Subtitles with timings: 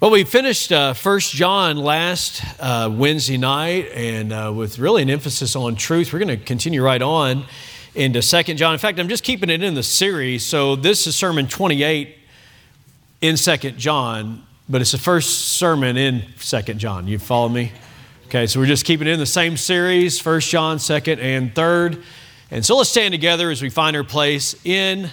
[0.00, 5.10] Well, we finished uh, 1 John last uh, Wednesday night, and uh, with really an
[5.10, 6.14] emphasis on truth.
[6.14, 7.44] We're going to continue right on
[7.94, 8.72] into 2 John.
[8.72, 10.46] In fact, I'm just keeping it in the series.
[10.46, 12.16] So this is sermon 28
[13.20, 17.06] in 2 John, but it's the first sermon in 2 John.
[17.06, 17.70] You follow me?
[18.28, 22.02] Okay, so we're just keeping it in the same series 1 John, 2nd, and 3rd.
[22.50, 25.10] And so let's stand together as we find our place in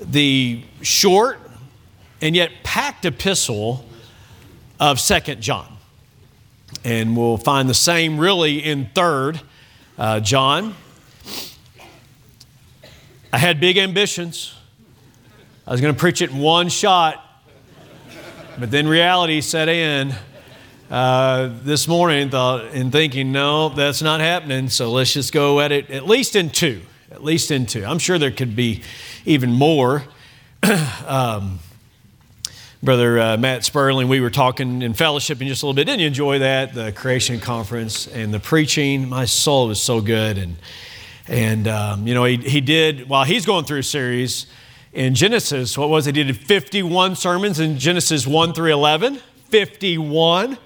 [0.00, 1.38] the short
[2.20, 3.84] and yet packed epistle
[4.80, 5.76] of Second John.
[6.84, 9.40] And we'll find the same really in 3rd
[9.98, 10.74] uh, John.
[13.32, 14.54] I had big ambitions.
[15.66, 17.24] I was going to preach it in one shot,
[18.58, 20.14] but then reality set in.
[20.90, 24.68] Uh, this morning thought in thinking, no, that's not happening.
[24.68, 26.80] So let's just go at it at least in two.
[27.12, 27.84] At least in two.
[27.84, 28.82] I'm sure there could be
[29.24, 30.02] even more.
[31.06, 31.60] um,
[32.82, 35.84] Brother uh, Matt Sperling, we were talking in fellowship in just a little bit.
[35.84, 36.72] Didn't you enjoy that?
[36.72, 39.06] The creation conference and the preaching.
[39.06, 40.38] My soul was so good.
[40.38, 40.56] And,
[41.28, 44.46] and um, you know, he, he did, while he's going through a series
[44.94, 46.16] in Genesis, what was it?
[46.16, 49.20] He did 51 sermons in Genesis 1 through 11.
[49.50, 50.56] 51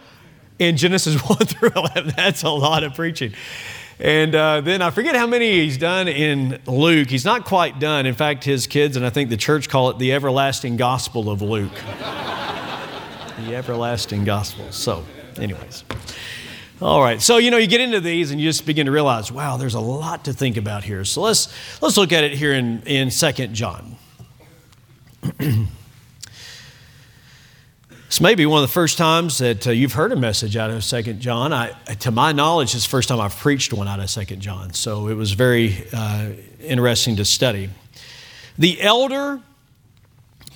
[0.60, 2.12] in Genesis 1 through 11.
[2.16, 3.32] That's a lot of preaching.
[4.00, 7.08] And uh, then I forget how many he's done in Luke.
[7.08, 8.06] He's not quite done.
[8.06, 11.42] In fact, his kids and I think the church call it the everlasting gospel of
[11.42, 11.74] Luke.
[13.38, 14.72] the everlasting gospel.
[14.72, 15.04] So,
[15.38, 15.84] anyways.
[16.82, 17.22] All right.
[17.22, 19.74] So, you know, you get into these and you just begin to realize, wow, there's
[19.74, 21.04] a lot to think about here.
[21.04, 21.48] So let's
[21.80, 23.96] let's look at it here in, in 2 John.
[28.14, 30.70] This may be one of the first times that uh, you've heard a message out
[30.70, 31.52] of Second John.
[31.52, 34.72] I, to my knowledge, it's the first time I've preached one out of Second John.
[34.72, 36.28] So it was very uh,
[36.60, 37.70] interesting to study.
[38.56, 39.40] The elder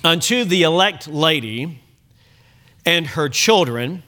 [0.05, 1.81] unto the elect lady
[2.85, 4.03] and her children,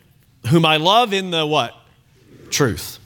[0.47, 1.75] whom I love in the what?
[2.51, 2.99] Truth.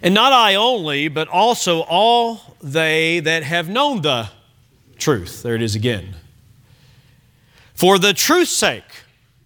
[0.00, 4.30] And not I only, but also all they that have known the
[4.96, 5.42] truth.
[5.42, 6.14] There it is again
[7.80, 8.84] for the truth's sake.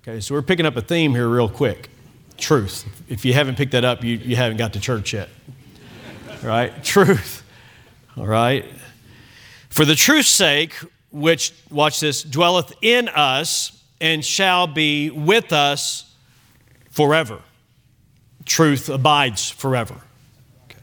[0.03, 1.89] Okay, so we're picking up a theme here real quick
[2.37, 2.85] truth.
[3.09, 5.29] If you haven't picked that up, you, you haven't got to church yet.
[6.43, 6.73] right?
[6.85, 7.45] Truth.
[8.17, 8.65] All right?
[9.69, 10.75] For the truth's sake,
[11.13, 16.13] which, watch this, dwelleth in us and shall be with us
[16.91, 17.39] forever.
[18.45, 19.95] Truth abides forever.
[20.65, 20.81] Okay.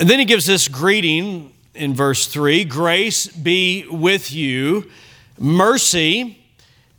[0.00, 4.90] And then he gives this greeting in verse 3 Grace be with you
[5.38, 6.38] mercy,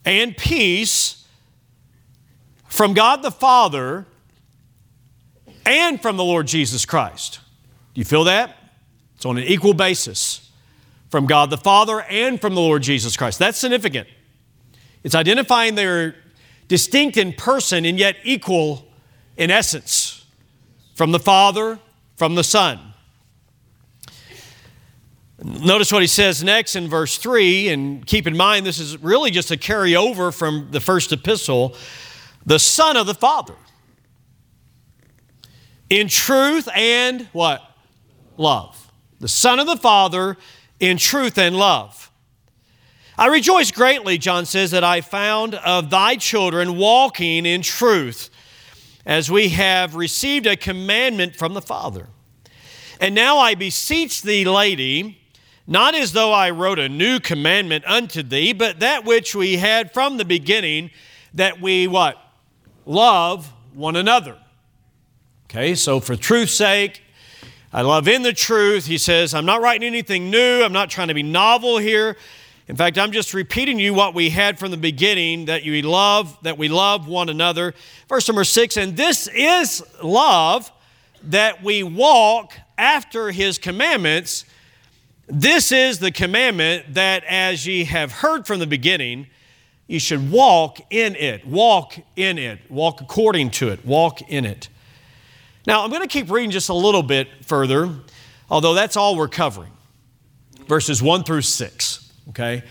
[0.05, 1.25] and peace
[2.67, 4.05] from God the Father
[5.66, 7.39] and from the Lord Jesus Christ.
[7.94, 8.55] Do you feel that?
[9.16, 10.51] It's on an equal basis
[11.09, 13.39] from God the Father and from the Lord Jesus Christ.
[13.39, 14.07] That's significant.
[15.03, 16.15] It's identifying they're
[16.67, 18.88] distinct in person and yet equal
[19.38, 20.25] in essence
[20.95, 21.79] from the Father,
[22.15, 22.93] from the Son.
[25.46, 29.30] Notice what he says next in verse 3, and keep in mind this is really
[29.30, 31.76] just a carryover from the first epistle
[32.46, 33.56] the Son of the Father.
[35.90, 37.62] In truth and what?
[38.38, 38.92] Love.
[39.20, 40.38] The Son of the Father
[40.80, 42.10] in truth and love.
[43.18, 48.30] I rejoice greatly, John says, that I found of thy children walking in truth,
[49.06, 52.08] as we have received a commandment from the Father.
[53.00, 55.20] And now I beseech thee, lady,
[55.66, 59.94] not as though I wrote a new commandment unto thee, but that which we had
[59.94, 60.91] from the beginning,
[61.34, 62.18] that we what?
[62.85, 64.38] Love one another.
[65.46, 67.01] Okay, so for truth's sake,
[67.72, 68.85] I love in the truth.
[68.85, 70.63] He says, I'm not writing anything new.
[70.63, 72.18] I'm not trying to be novel here.
[72.68, 76.38] In fact, I'm just repeating you what we had from the beginning that you love,
[76.44, 77.74] that we love one another.
[78.07, 80.72] Verse number six, and this is love
[81.24, 84.45] that we walk after his commandments
[85.28, 89.28] this is the commandment that as ye have heard from the beginning,
[89.88, 91.45] you should walk in it.
[91.45, 92.59] Walk in it.
[92.69, 93.86] Walk according to it.
[93.86, 94.69] Walk in it.
[95.65, 97.89] Now, I'm going to keep reading just a little bit further,
[98.50, 99.71] although that's all we're covering
[100.68, 102.12] verses 1 through 6.
[102.30, 102.63] Okay?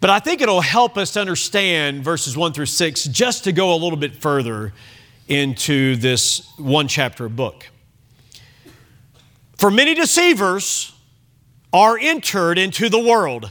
[0.00, 3.76] But I think it'll help us understand verses 1 through 6 just to go a
[3.76, 4.72] little bit further
[5.28, 7.66] into this one chapter book.
[9.56, 10.92] For many deceivers,
[11.72, 13.50] are entered into the world,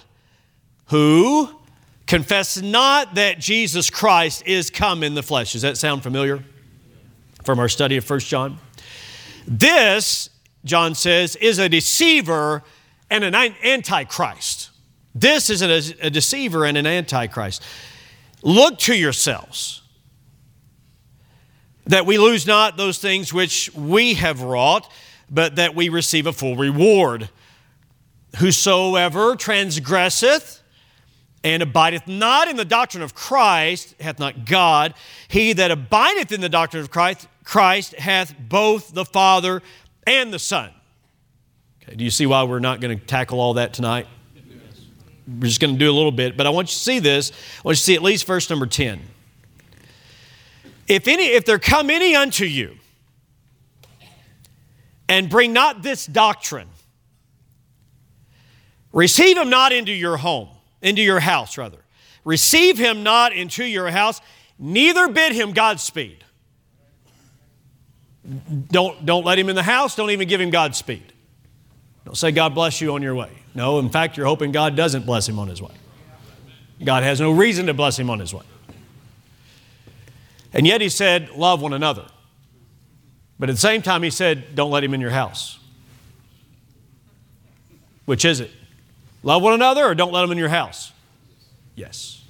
[0.88, 1.50] who
[2.07, 5.53] confess not that Jesus Christ is come in the flesh.
[5.53, 6.44] Does that sound familiar
[7.44, 8.59] from our study of 1 John?
[9.47, 10.29] This,
[10.63, 12.63] John says, is a deceiver
[13.09, 14.69] and an antichrist.
[15.13, 17.63] This is a, a deceiver and an antichrist.
[18.41, 19.81] Look to yourselves
[21.85, 24.91] that we lose not those things which we have wrought,
[25.29, 27.29] but that we receive a full reward.
[28.37, 30.61] Whosoever transgresseth
[31.43, 34.95] and abideth not in the doctrine of Christ hath not God.
[35.27, 39.61] He that abideth in the doctrine of Christ, Christ hath both the Father
[40.07, 40.71] and the Son.
[41.83, 44.07] Okay, do you see why we're not going to tackle all that tonight?
[45.27, 47.31] We're just going to do a little bit, but I want you to see this.
[47.31, 49.01] I want you to see at least verse number 10.
[50.87, 52.75] If any, if there come any unto you
[55.07, 56.67] and bring not this doctrine,
[58.95, 60.50] receive him not into your home,
[60.81, 61.77] into your house, rather.
[62.24, 64.19] Receive him not into your house,
[64.57, 66.24] neither bid him Godspeed.
[68.71, 71.13] Don't, don't let him in the house, don't even give him Godspeed.
[72.06, 73.30] Don't say, God bless you on your way.
[73.53, 75.74] No, in fact, you're hoping God doesn't bless him on his way.
[76.83, 78.44] God has no reason to bless him on his way.
[80.53, 82.06] And yet he said, Love one another.
[83.38, 85.59] But at the same time, he said, Don't let him in your house.
[88.06, 88.51] Which is it?
[89.25, 90.94] Love one another or don't let them in your house?
[91.74, 92.24] Yes.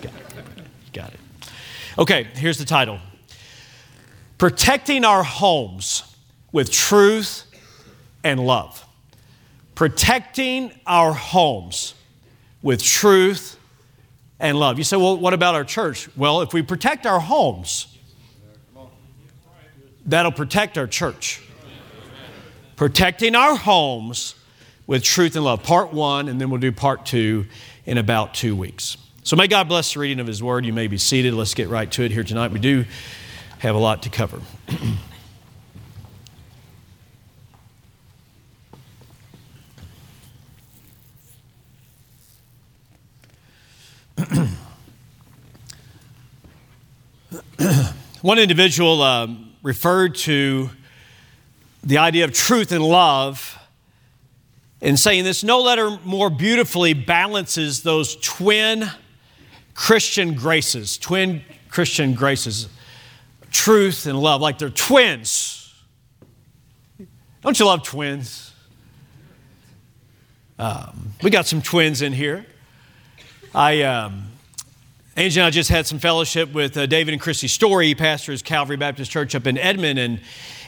[0.00, 0.92] Got it.
[0.94, 1.20] Got it.
[1.98, 2.98] Okay, here's the title
[4.38, 6.16] Protecting Our Homes
[6.52, 7.44] with Truth
[8.24, 8.82] and love.
[9.74, 11.92] Protecting our homes
[12.62, 13.56] with truth
[14.40, 14.78] and love.
[14.78, 16.08] You say, well, what about our church?
[16.16, 17.94] Well, if we protect our homes,
[20.06, 21.42] that'll protect our church.
[22.74, 24.34] Protecting our homes
[24.88, 25.62] with truth and love.
[25.62, 27.46] Part one, and then we'll do part two
[27.86, 28.96] in about two weeks.
[29.22, 30.64] So may God bless the reading of His Word.
[30.64, 31.34] You may be seated.
[31.34, 32.50] Let's get right to it here tonight.
[32.50, 32.84] We do
[33.58, 34.40] have a lot to cover.
[48.22, 50.70] One individual um, referred to
[51.84, 53.57] the idea of truth and love
[54.80, 58.90] in saying this no letter more beautifully balances those twin
[59.74, 62.68] Christian graces, twin Christian graces,
[63.50, 65.72] truth and love, like they're twins.
[67.42, 68.52] Don't you love twins?
[70.58, 72.44] Um, we got some twins in here.
[73.54, 74.24] I, um,
[75.16, 77.94] Angie and I just had some fellowship with uh, David and Christy Story.
[77.94, 80.20] Pastors Calvary Baptist Church up in Edmond, and,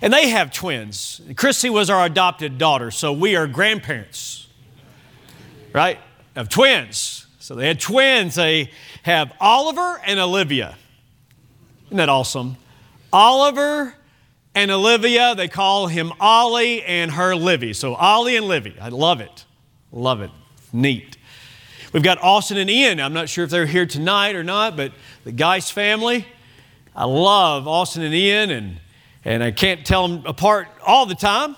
[0.02, 1.20] and they have twins.
[1.36, 4.48] Christy was our adopted daughter, so we are grandparents,
[5.72, 5.98] right,
[6.36, 7.26] of twins.
[7.38, 8.36] So they had twins.
[8.36, 8.70] They
[9.02, 10.76] have Oliver and Olivia.
[11.86, 12.56] Isn't that awesome?
[13.12, 13.94] Oliver
[14.54, 17.72] and Olivia, they call him Ollie and her Livy.
[17.72, 18.76] So Ollie and Livy.
[18.80, 19.44] I love it.
[19.90, 20.30] Love it.
[20.72, 21.16] Neat.
[21.92, 23.00] We've got Austin and Ian.
[23.00, 24.92] I'm not sure if they're here tonight or not, but
[25.24, 26.26] the Geist family.
[26.94, 28.80] I love Austin and Ian, and,
[29.24, 31.56] and I can't tell them apart all the time.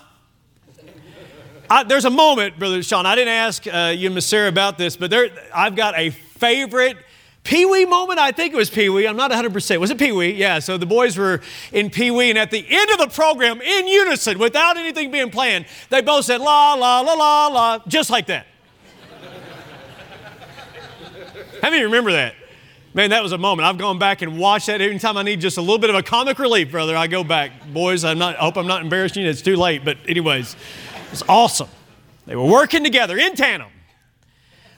[1.69, 4.77] I, there's a moment, Brother Sean, I didn't ask uh, you and Miss Sarah about
[4.77, 6.97] this, but there, I've got a favorite
[7.43, 8.19] Pee Wee moment.
[8.19, 9.07] I think it was Pee Wee.
[9.07, 9.77] I'm not 100%.
[9.79, 10.33] Was it Pee Wee?
[10.33, 13.61] Yeah, so the boys were in Pee Wee, and at the end of the program,
[13.61, 18.09] in unison, without anything being planned, they both said, la, la, la, la, la, just
[18.09, 18.45] like that.
[21.61, 22.35] How many remember that?
[22.95, 23.67] Man, that was a moment.
[23.67, 24.79] I've gone back and watched that.
[24.79, 27.51] Anytime I need just a little bit of a comic relief, brother, I go back.
[27.73, 29.29] Boys, I'm not, I hope I'm not embarrassing you.
[29.29, 29.83] It's too late.
[29.83, 30.55] But, anyways,
[31.11, 31.69] it's awesome.
[32.27, 33.69] They were working together in tandem.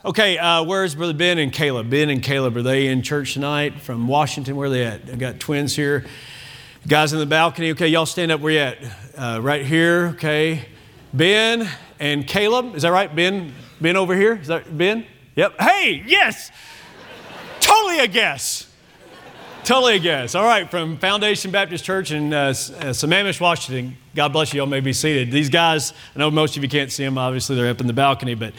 [0.06, 1.90] Okay, uh, where's Brother Ben and Caleb?
[1.90, 4.56] Ben and Caleb, are they in church tonight from Washington?
[4.56, 5.02] Where are they at?
[5.10, 6.06] I've got twins here.
[6.88, 8.78] Guys in the balcony, okay, y'all stand up where you at?
[9.18, 10.68] Uh, right here, okay.
[11.14, 11.68] Ben
[12.00, 13.14] and Caleb, is that right?
[13.14, 14.38] Ben, Ben over here?
[14.38, 15.06] Is that Ben?
[15.36, 15.60] Yep.
[15.60, 16.52] Hey, yes!
[17.76, 18.68] Totally a guess.
[19.66, 20.34] Totally a guess.
[20.34, 22.52] All right, from Foundation Baptist Church in uh, uh,
[22.94, 23.98] Sammamish, Washington.
[24.16, 24.60] God bless you.
[24.60, 25.30] Y'all may be seated.
[25.30, 27.18] These guys, I know most of you can't see them.
[27.18, 28.54] Obviously, they're up in the balcony, but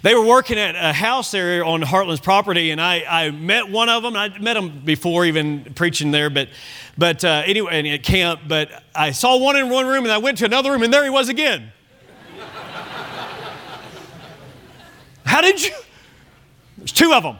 [0.00, 3.90] they were working at a house there on Heartland's property, and I, I met one
[3.90, 4.16] of them.
[4.16, 6.48] I met them before even preaching there, but
[6.96, 8.40] but uh, anyway, at camp.
[8.48, 11.04] But I saw one in one room, and I went to another room, and there
[11.04, 11.70] he was again.
[15.24, 15.74] How did you?
[16.78, 17.38] There's two of them.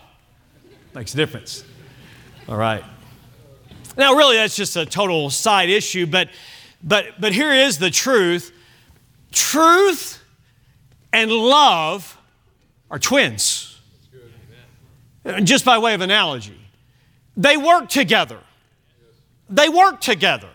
[0.94, 1.64] Makes a difference.
[2.48, 2.84] All right.
[3.96, 6.28] Now, really, that's just a total side issue, but,
[6.82, 8.52] but, but here is the truth
[9.30, 10.22] truth
[11.12, 12.16] and love
[12.90, 13.80] are twins.
[15.42, 16.60] Just by way of analogy,
[17.36, 18.38] they work together.
[19.48, 20.50] They work together.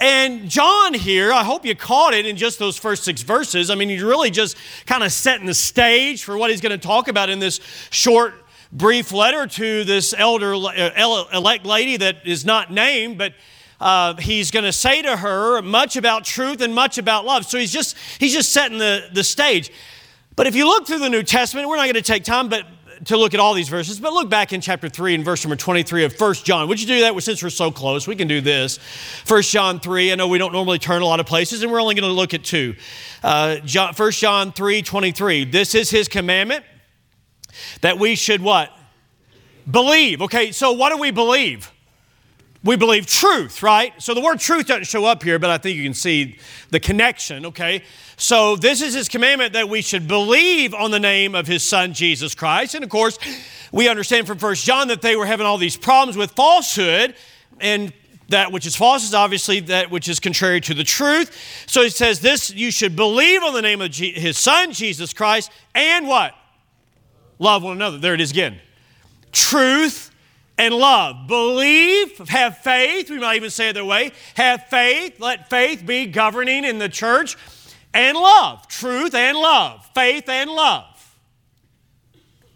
[0.00, 3.70] And John here, I hope you caught it in just those first six verses.
[3.70, 6.86] I mean, he's really just kind of setting the stage for what he's going to
[6.86, 8.34] talk about in this short,
[8.74, 13.32] brief letter to this elder uh, elect lady that is not named, but
[13.80, 17.46] uh, he's going to say to her much about truth and much about love.
[17.46, 19.70] So he's just he's just setting the, the stage.
[20.36, 22.66] But if you look through the New Testament, we're not going to take time, but
[23.04, 25.56] to look at all these verses, but look back in chapter 3 and verse number
[25.56, 26.68] 23 of 1 John.
[26.68, 27.20] Would you do that?
[27.22, 28.78] Since we're so close, we can do this.
[29.26, 31.82] 1 John 3, I know we don't normally turn a lot of places, and we're
[31.82, 32.76] only going to look at two.
[33.22, 35.44] Uh, John, 1 John 3, 23.
[35.44, 36.64] This is his commandment
[37.80, 38.70] that we should what?
[39.70, 40.22] Believe.
[40.22, 41.70] Okay, so what do we believe?
[42.64, 43.92] we believe truth, right?
[44.02, 46.38] So the word truth doesn't show up here, but I think you can see
[46.70, 47.82] the connection, okay?
[48.16, 51.92] So this is his commandment that we should believe on the name of his son
[51.92, 52.74] Jesus Christ.
[52.74, 53.18] And of course,
[53.70, 57.14] we understand from First John that they were having all these problems with falsehood
[57.60, 57.92] and
[58.30, 61.36] that which is false is obviously that which is contrary to the truth.
[61.66, 65.50] So he says this, you should believe on the name of his son Jesus Christ
[65.74, 66.34] and what?
[67.44, 67.98] Love one another.
[67.98, 68.58] There it is again.
[69.30, 70.10] Truth
[70.56, 71.28] and love.
[71.28, 74.12] Believe, have faith, we might even say it that way.
[74.34, 77.36] Have faith, let faith be governing in the church,
[77.92, 78.66] and love.
[78.68, 79.86] Truth and love.
[79.94, 80.86] Faith and love.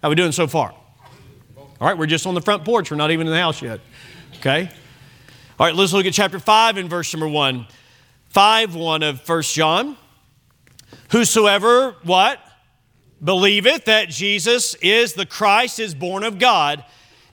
[0.02, 0.70] How we doing so far?
[0.70, 2.90] All right, we're just on the front porch.
[2.90, 3.80] We're not even in the house yet.
[4.38, 4.70] Okay?
[5.60, 7.66] All right, let's look at chapter 5 and verse number 1.
[8.30, 9.98] 5 1 of First John.
[11.10, 12.40] Whosoever, what?
[13.22, 16.84] Believeth that Jesus is the Christ, is born of God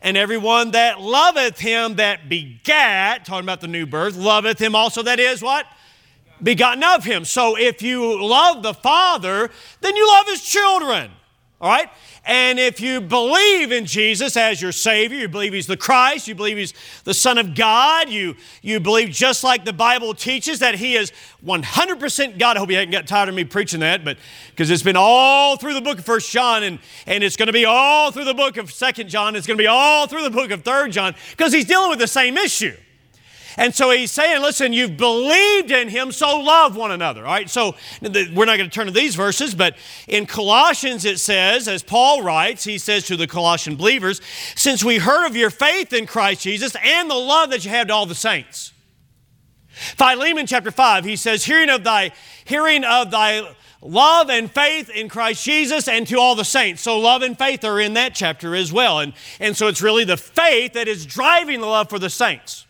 [0.06, 5.02] and everyone that loveth him that begat, talking about the new birth, loveth him also
[5.02, 5.66] that is what?
[6.44, 7.26] Begotten of him.
[7.26, 9.50] So if you love the Father,
[9.82, 11.10] then you love his children.
[11.66, 11.90] All right?
[12.26, 16.36] And if you believe in Jesus as your Savior, you believe He's the Christ, you
[16.36, 20.76] believe He's the Son of God, you, you believe just like the Bible teaches that
[20.76, 21.12] He is
[21.44, 22.56] 100% God.
[22.56, 24.20] I hope you haven't got tired of me preaching that, but
[24.52, 27.54] because it's been all through the book of First John, and, and it's going to
[27.54, 30.30] be all through the book of Second John, it's going to be all through the
[30.30, 32.78] book of Third John, because He's dealing with the same issue.
[33.58, 37.26] And so he's saying, listen, you've believed in him, so love one another.
[37.26, 41.20] All right, so we're not going to turn to these verses, but in Colossians it
[41.20, 44.22] says, as Paul writes, he says to the Colossian believers,
[44.56, 47.88] since we heard of your faith in Christ Jesus and the love that you have
[47.88, 48.74] to all the saints.
[49.70, 52.12] Philemon chapter 5, he says, hearing of thy,
[52.46, 56.82] hearing of thy love and faith in Christ Jesus and to all the saints.
[56.82, 59.00] So love and faith are in that chapter as well.
[59.00, 62.66] And, and so it's really the faith that is driving the love for the saints.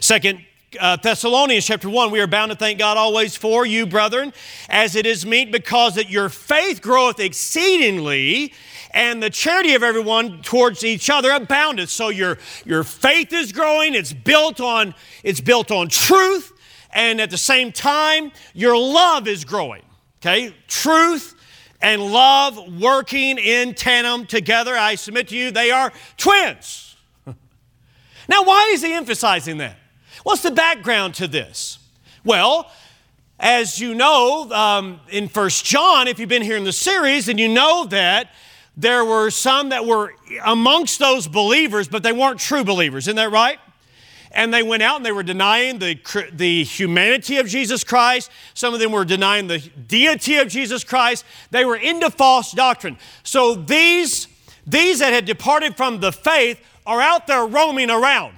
[0.00, 0.44] Second
[0.78, 4.32] uh, Thessalonians chapter 1, we are bound to thank God always for you, brethren,
[4.68, 8.52] as it is meet, because that your faith groweth exceedingly,
[8.92, 11.90] and the charity of everyone towards each other aboundeth.
[11.90, 16.52] So your, your faith is growing, it's built on, it's built on truth,
[16.92, 19.82] and at the same time, your love is growing.
[20.20, 20.54] Okay?
[20.66, 21.34] Truth
[21.80, 24.76] and love working in tandem together.
[24.76, 26.96] I submit to you, they are twins.
[27.26, 29.79] now, why is he emphasizing that?
[30.22, 31.78] What's the background to this?
[32.24, 32.70] Well,
[33.38, 37.40] as you know, um, in First John, if you've been here in the series, and
[37.40, 38.30] you know that
[38.76, 43.04] there were some that were amongst those believers, but they weren't true believers.
[43.04, 43.58] Isn't that right?
[44.32, 45.98] And they went out and they were denying the,
[46.32, 48.30] the humanity of Jesus Christ.
[48.54, 51.24] Some of them were denying the deity of Jesus Christ.
[51.50, 52.96] They were into false doctrine.
[53.24, 54.28] So these,
[54.66, 58.34] these that had departed from the faith are out there roaming around.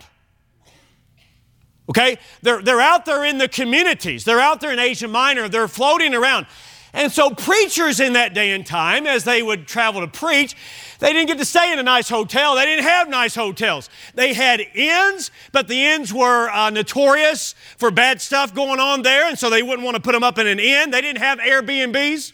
[1.93, 2.17] Okay?
[2.41, 6.15] They're, they're out there in the communities, they're out there in Asia Minor, they're floating
[6.15, 6.47] around.
[6.95, 10.55] And so, preachers in that day and time, as they would travel to preach,
[10.99, 12.55] they didn't get to stay in a nice hotel.
[12.55, 13.89] They didn't have nice hotels.
[14.15, 19.27] They had inns, but the inns were uh, notorious for bad stuff going on there,
[19.27, 20.91] and so they wouldn't want to put them up in an inn.
[20.91, 22.33] They didn't have Airbnbs.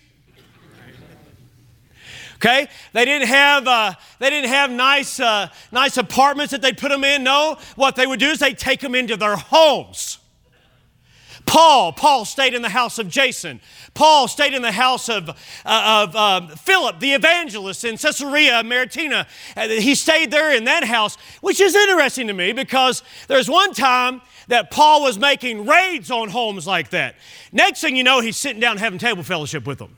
[2.38, 6.90] Okay, they didn't have uh, they didn't have nice uh, nice apartments that they'd put
[6.90, 7.24] them in.
[7.24, 10.18] No, what they would do is they'd take them into their homes.
[11.48, 13.60] Paul, Paul stayed in the house of Jason.
[13.94, 19.26] Paul stayed in the house of, uh, of um, Philip, the evangelist in Caesarea Maritima.
[19.56, 24.20] He stayed there in that house, which is interesting to me because there's one time
[24.48, 27.16] that Paul was making raids on homes like that.
[27.50, 29.96] Next thing you know, he's sitting down having table fellowship with them.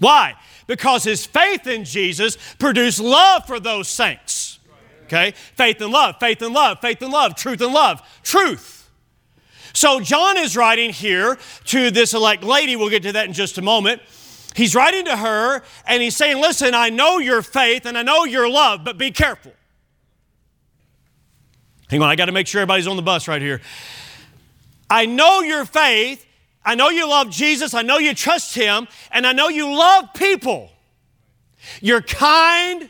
[0.00, 0.34] Why?
[0.68, 4.60] Because his faith in Jesus produced love for those saints.
[5.06, 5.32] Okay?
[5.32, 8.88] Faith and love, faith and love, faith and love, truth and love, truth.
[9.72, 12.76] So John is writing here to this elect lady.
[12.76, 14.02] We'll get to that in just a moment.
[14.54, 18.24] He's writing to her and he's saying, Listen, I know your faith and I know
[18.24, 19.52] your love, but be careful.
[21.88, 23.62] Hang on, I got to make sure everybody's on the bus right here.
[24.90, 26.26] I know your faith.
[26.64, 27.74] I know you love Jesus.
[27.74, 28.88] I know you trust Him.
[29.10, 30.70] And I know you love people.
[31.80, 32.88] You're kind.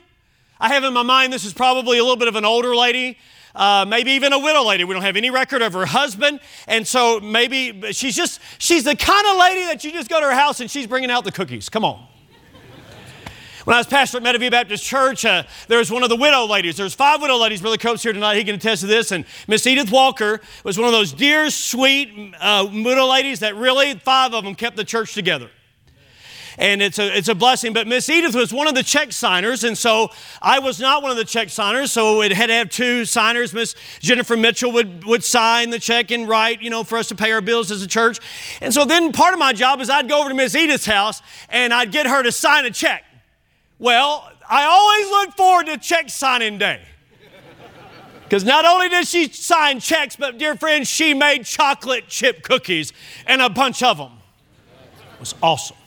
[0.61, 3.19] I have in my mind this is probably a little bit of an older lady.
[3.55, 4.85] Uh, maybe even a widow lady.
[4.85, 6.41] We don't have any record of her husband.
[6.67, 10.27] And so maybe she's just, she's the kind of lady that you just go to
[10.27, 11.69] her house and she's bringing out the cookies.
[11.69, 12.07] Come on.
[13.69, 16.47] When I was pastor at Meadowview Baptist Church, uh, there was one of the widow
[16.47, 16.79] ladies.
[16.79, 17.61] There's five widow ladies.
[17.61, 18.37] Brother Cope's here tonight.
[18.37, 19.13] He can attest to this.
[19.13, 23.93] And Miss Edith Walker was one of those dear, sweet uh, widow ladies that really,
[23.99, 25.51] five of them, kept the church together
[26.57, 27.75] and it's a, it's a blessing.
[27.75, 30.11] But Miss Edith was one of the check signers, and so
[30.43, 33.53] I was not one of the check signers, so it had to have two signers.
[33.53, 37.15] Miss Jennifer Mitchell would, would sign the check and write, you know, for us to
[37.15, 38.19] pay our bills as a church.
[38.61, 41.23] And so then part of my job is I'd go over to Miss Edith's house
[41.49, 43.05] and I'd get her to sign a check.
[43.79, 46.81] Well, I always look forward to check signing day.
[48.25, 52.93] Because not only did she sign checks, but dear friends, she made chocolate chip cookies
[53.27, 54.13] and a bunch of them.
[55.15, 55.79] It was awesome.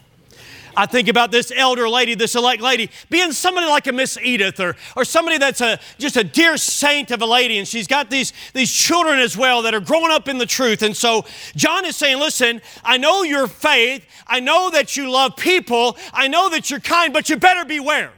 [0.76, 4.60] I think about this elder lady, this elect lady, being somebody like a Miss Edith
[4.60, 8.10] or, or somebody that's a, just a dear saint of a lady, and she's got
[8.10, 10.82] these, these children as well that are growing up in the truth.
[10.82, 11.26] And so
[11.56, 16.28] John is saying, Listen, I know your faith, I know that you love people, I
[16.28, 18.12] know that you're kind, but you better beware.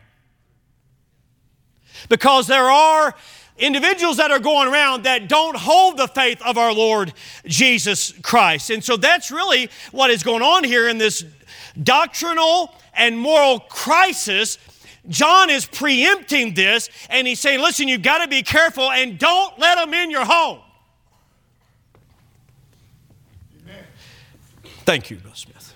[2.10, 3.16] Because there are
[3.58, 7.14] individuals that are going around that don't hold the faith of our Lord
[7.46, 8.70] Jesus Christ.
[8.70, 11.24] And so that's really what is going on here in this
[11.82, 14.58] doctrinal and moral crisis,
[15.10, 19.58] John is preempting this and he's saying, listen, you've got to be careful and don't
[19.60, 20.60] let them in your home.
[23.62, 23.84] Amen.
[24.86, 25.74] Thank you, Bill Smith.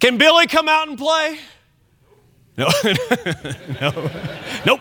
[0.00, 1.38] Can Billy come out and play?
[2.56, 2.68] No.
[3.80, 4.10] no.
[4.66, 4.80] Nope.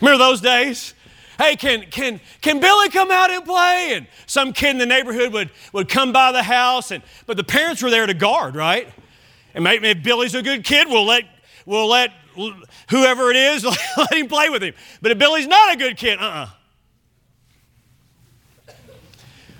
[0.00, 0.94] Remember those days?
[1.38, 3.92] Hey, can, can, can Billy come out and play?
[3.94, 7.44] And some kid in the neighborhood would, would come by the house, and, but the
[7.44, 8.88] parents were there to guard, right?
[9.54, 11.24] And maybe if Billy's a good kid, we'll let,
[11.64, 12.12] we'll let
[12.90, 13.64] whoever it is,
[13.96, 14.74] let him play with him.
[15.02, 16.48] But if Billy's not a good kid, uh-uh.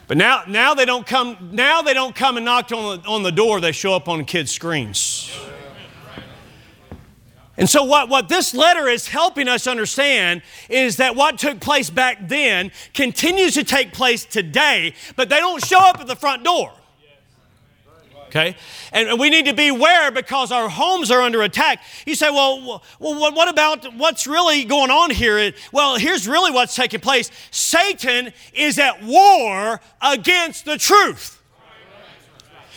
[0.08, 1.50] But now, now they don't come.
[1.52, 3.60] Now they don't come and knock on the, on the door.
[3.60, 5.36] They show up on kids' screens.
[7.58, 11.88] And so, what, what this letter is helping us understand is that what took place
[11.88, 16.44] back then continues to take place today, but they don't show up at the front
[16.44, 16.72] door.
[18.26, 18.56] Okay?
[18.92, 21.82] And we need to beware because our homes are under attack.
[22.06, 25.52] You say, well, well what about what's really going on here?
[25.72, 31.35] Well, here's really what's taking place Satan is at war against the truth.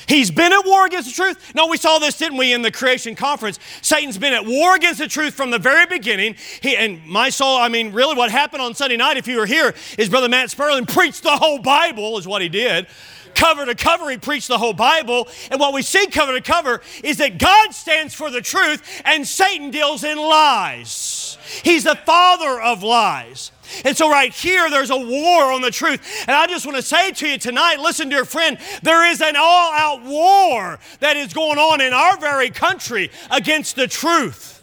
[0.09, 1.53] He's been at war against the truth.
[1.53, 3.59] No, we saw this, didn't we, in the creation conference?
[3.83, 6.35] Satan's been at war against the truth from the very beginning.
[6.61, 9.45] He, and my soul, I mean, really what happened on Sunday night, if you were
[9.45, 12.87] here, is Brother Matt Sperling preached the whole Bible, is what he did
[13.35, 15.27] cover to cover, he preached the whole Bible.
[15.49, 19.25] And what we see cover to cover is that God stands for the truth and
[19.25, 21.37] Satan deals in lies.
[21.63, 23.51] He's the father of lies.
[23.85, 26.01] And so, right here, there's a war on the truth.
[26.27, 29.35] And I just want to say to you tonight listen, dear friend, there is an
[29.37, 34.55] all out war that is going on in our very country against the truth.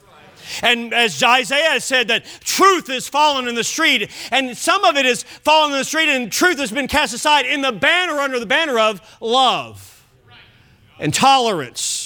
[0.63, 5.05] And as Isaiah said, that truth is fallen in the street, and some of it
[5.05, 8.39] is fallen in the street, and truth has been cast aside in the banner, under
[8.39, 10.05] the banner of love
[10.99, 12.06] and tolerance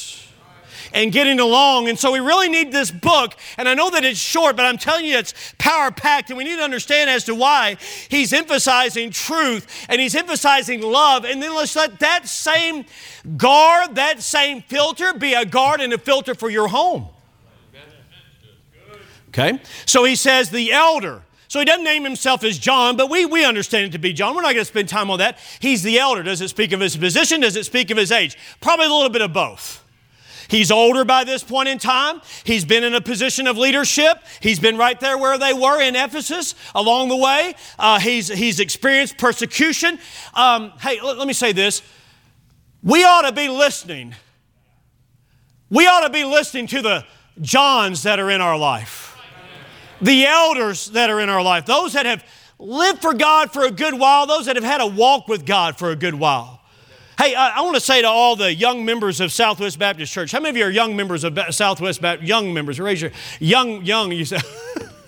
[0.92, 1.88] and getting along.
[1.88, 3.37] And so we really need this book.
[3.57, 6.31] And I know that it's short, but I'm telling you it's power packed.
[6.31, 7.76] And we need to understand as to why
[8.09, 11.24] he's emphasizing truth and he's emphasizing love.
[11.24, 12.85] And then let's let that same
[13.37, 17.09] guard, that same filter be a guard and a filter for your home.
[19.29, 19.61] Okay?
[19.87, 21.22] So he says the elder.
[21.50, 24.37] So he doesn't name himself as John, but we, we understand it to be John.
[24.37, 25.37] We're not going to spend time on that.
[25.59, 26.22] He's the elder.
[26.22, 27.40] Does it speak of his position?
[27.40, 28.37] Does it speak of his age?
[28.61, 29.85] Probably a little bit of both.
[30.51, 32.21] He's older by this point in time.
[32.43, 34.19] He's been in a position of leadership.
[34.41, 37.55] He's been right there where they were in Ephesus along the way.
[37.79, 40.01] Uh, he's, he's experienced persecution.
[40.35, 41.83] Um, hey, let, let me say this.
[42.83, 44.15] We ought to be listening.
[45.71, 47.07] We ought to be listening to the
[47.41, 49.17] Johns that are in our life,
[50.01, 52.25] the elders that are in our life, those that have
[52.59, 55.79] lived for God for a good while, those that have had a walk with God
[55.79, 56.60] for a good while.
[57.20, 60.33] Hey, I, I want to say to all the young members of Southwest Baptist Church,
[60.33, 62.26] how many of you are young members of Southwest Baptist?
[62.26, 64.11] Young members, raise your young, young.
[64.11, 64.38] You say,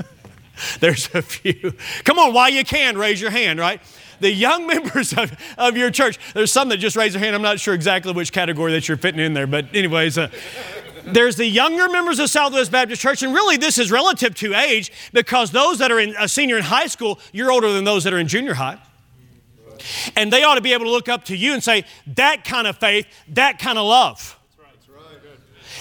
[0.81, 1.73] there's a few.
[2.05, 3.81] Come on, while you can, raise your hand, right?
[4.21, 7.35] The young members of, of your church, there's some that just raise their hand.
[7.35, 10.29] I'm not sure exactly which category that you're fitting in there, but anyways, uh,
[11.07, 14.93] There's the younger members of Southwest Baptist Church, and really this is relative to age
[15.15, 18.13] because those that are in a senior in high school, you're older than those that
[18.13, 18.79] are in junior high.
[20.17, 22.67] And they ought to be able to look up to you and say, that kind
[22.67, 24.39] of faith, that kind of love.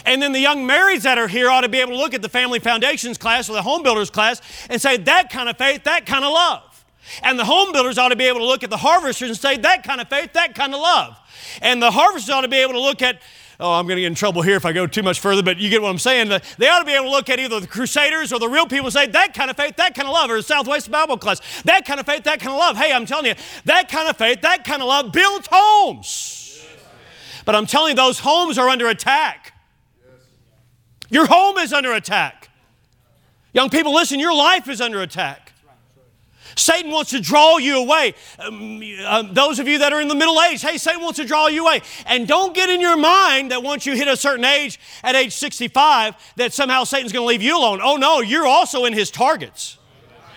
[0.05, 2.21] And then the young marrieds that are here ought to be able to look at
[2.21, 5.83] the family foundations class or the home builders class and say, that kind of faith,
[5.83, 6.85] that kind of love.
[7.23, 9.57] And the home builders ought to be able to look at the harvesters and say,
[9.57, 11.17] that kind of faith, that kind of love.
[11.61, 13.21] And the harvesters ought to be able to look at
[13.61, 15.57] oh, I'm going to get in trouble here if I go too much further, but
[15.57, 16.29] you get what I'm saying.
[16.57, 18.87] They ought to be able to look at either the Crusaders or the real people
[18.87, 21.39] and say, that kind of faith, that kind of love, or the Southwest Bible class,
[21.63, 22.75] that kind of faith, that kind of love.
[22.75, 26.65] Hey, I'm telling you, that kind of faith, that kind of love builds homes.
[27.45, 29.53] But I'm telling you, those homes are under attack.
[31.09, 32.49] Your home is under attack.
[33.53, 35.50] Young people, listen, your life is under attack.
[36.55, 38.13] Satan wants to draw you away.
[38.39, 41.25] Um, uh, those of you that are in the middle age, hey, Satan wants to
[41.25, 41.81] draw you away.
[42.05, 45.33] And don't get in your mind that once you hit a certain age, at age
[45.33, 47.79] 65, that somehow Satan's going to leave you alone.
[47.81, 49.77] Oh, no, you're also in his targets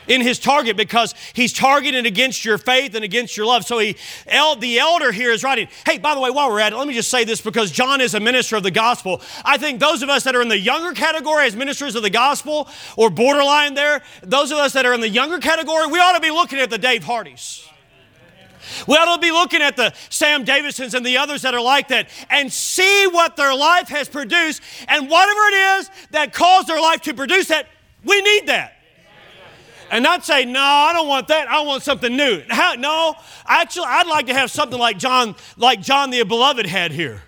[0.07, 3.65] in his target because he's targeting against your faith and against your love.
[3.65, 6.73] So he, el, the elder here is writing, hey, by the way, while we're at
[6.73, 9.21] it, let me just say this because John is a minister of the gospel.
[9.45, 12.11] I think those of us that are in the younger category as ministers of the
[12.11, 16.15] gospel or borderline there, those of us that are in the younger category, we ought
[16.15, 17.69] to be looking at the Dave Hardys.
[18.89, 21.89] We ought to be looking at the Sam Davidsons and the others that are like
[21.89, 26.81] that and see what their life has produced and whatever it is that caused their
[26.81, 27.67] life to produce that,
[28.05, 28.75] we need that
[29.95, 31.47] and I'd say, no, I don't want that.
[31.47, 32.43] I want something new.
[32.49, 33.15] How, no,
[33.47, 37.23] actually, I'd like to have something like John, like John the Beloved had here.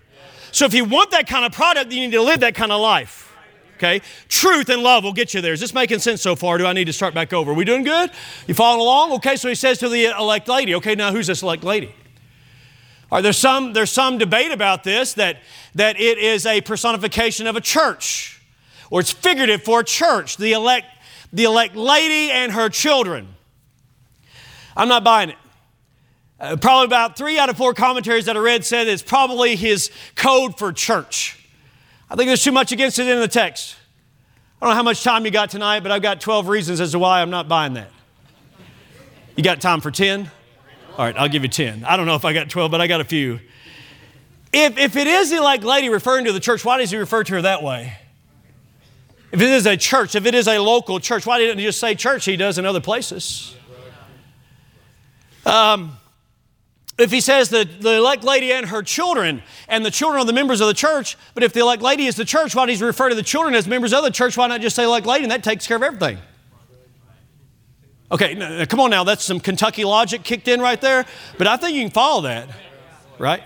[0.51, 2.81] So if you want that kind of product, you need to live that kind of
[2.81, 3.33] life.
[3.77, 4.03] Okay?
[4.29, 5.53] Truth and love will get you there.
[5.53, 6.59] Is this making sense so far?
[6.59, 7.53] Do I need to start back over?
[7.53, 8.11] Are we doing good?
[8.49, 9.13] You following along?
[9.13, 11.95] Okay, so he says to the elect lady, okay, now who's this elect lady?
[13.13, 15.37] All right, there's some, there's some debate about this that,
[15.77, 18.43] that it is a personification of a church,
[18.91, 20.37] or it's figurative for a church.
[20.37, 20.87] The elect
[21.37, 23.29] the elect lady and her children.
[24.75, 25.37] I'm not buying it.
[26.41, 29.91] Uh, probably about three out of four commentaries that I read said it's probably his
[30.15, 31.47] code for church.
[32.09, 33.77] I think there's too much against it in the text.
[34.61, 36.93] I don't know how much time you got tonight, but I've got 12 reasons as
[36.93, 37.91] to why I'm not buying that.
[39.37, 40.31] You got time for 10?
[40.97, 41.85] All right, I'll give you 10.
[41.85, 43.41] I don't know if I got 12, but I got a few.
[44.55, 47.25] If, if it is the elect lady referring to the church, why does he refer
[47.25, 47.99] to her that way?
[49.33, 51.81] If it is a church, if it is a local church, why didn't he just
[51.81, 52.25] say church?
[52.25, 53.55] He does in other places.
[55.45, 55.99] Um,
[56.99, 60.33] if he says that the elect lady and her children, and the children are the
[60.33, 62.87] members of the church, but if the elect lady is the church, why does he
[62.87, 64.37] refer to the children as members of the church?
[64.37, 65.25] Why not just say elect lady?
[65.25, 66.19] And that takes care of everything.
[68.11, 71.05] Okay, come on now, that's some Kentucky logic kicked in right there,
[71.39, 72.49] but I think you can follow that,
[73.19, 73.43] right?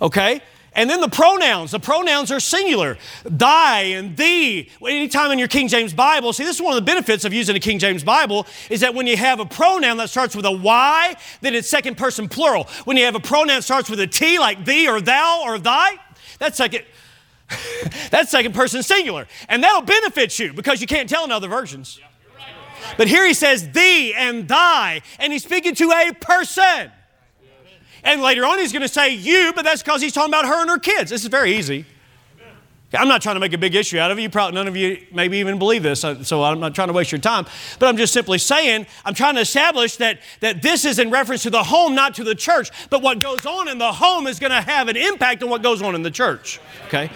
[0.00, 0.40] Okay,
[0.74, 1.70] and then the pronouns.
[1.70, 2.96] The pronouns are singular.
[3.24, 4.70] Thy and thee.
[4.80, 7.54] Anytime in your King James Bible, see, this is one of the benefits of using
[7.56, 10.52] a King James Bible is that when you have a pronoun that starts with a
[10.52, 12.64] Y, then it's second person plural.
[12.84, 15.58] When you have a pronoun that starts with a T, like thee or thou or
[15.58, 15.98] thy,
[16.38, 16.84] that's second.
[18.10, 19.26] that's second person singular.
[19.48, 22.00] And that'll benefit you because you can't tell in other versions.
[22.96, 26.90] But here he says thee and thy, and he's speaking to a person.
[28.04, 30.60] And later on, he's going to say you, but that's because he's talking about her
[30.60, 31.10] and her kids.
[31.10, 31.86] This is very easy.
[32.94, 34.22] I'm not trying to make a big issue out of it.
[34.22, 37.10] You probably, none of you maybe even believe this, so I'm not trying to waste
[37.10, 37.46] your time.
[37.78, 41.42] But I'm just simply saying, I'm trying to establish that, that this is in reference
[41.44, 42.70] to the home, not to the church.
[42.90, 45.62] But what goes on in the home is going to have an impact on what
[45.62, 46.60] goes on in the church.
[46.88, 47.10] Okay?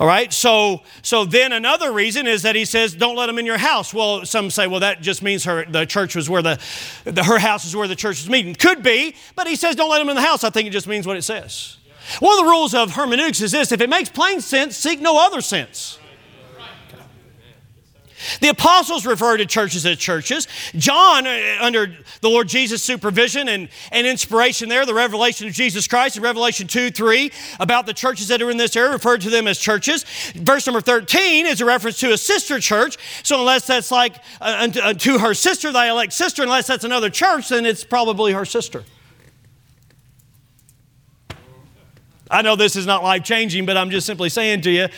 [0.00, 3.44] All right, so so then another reason is that he says, "Don't let them in
[3.44, 6.58] your house." Well, some say, "Well, that just means her the church was where the,
[7.04, 9.90] the her house is where the church is meeting." Could be, but he says, "Don't
[9.90, 11.76] let them in the house." I think it just means what it says.
[12.18, 15.22] One of the rules of hermeneutics is this: if it makes plain sense, seek no
[15.22, 15.98] other sense.
[18.40, 20.46] The apostles refer to churches as churches.
[20.76, 25.86] John, uh, under the Lord Jesus' supervision and, and inspiration there, the revelation of Jesus
[25.86, 29.30] Christ in Revelation 2 3, about the churches that are in this area, referred to
[29.30, 30.04] them as churches.
[30.34, 32.96] Verse number 13 is a reference to a sister church.
[33.22, 37.10] So, unless that's like uh, uh to her sister, thy elect sister, unless that's another
[37.10, 38.84] church, then it's probably her sister.
[42.30, 44.88] I know this is not life changing, but I'm just simply saying to you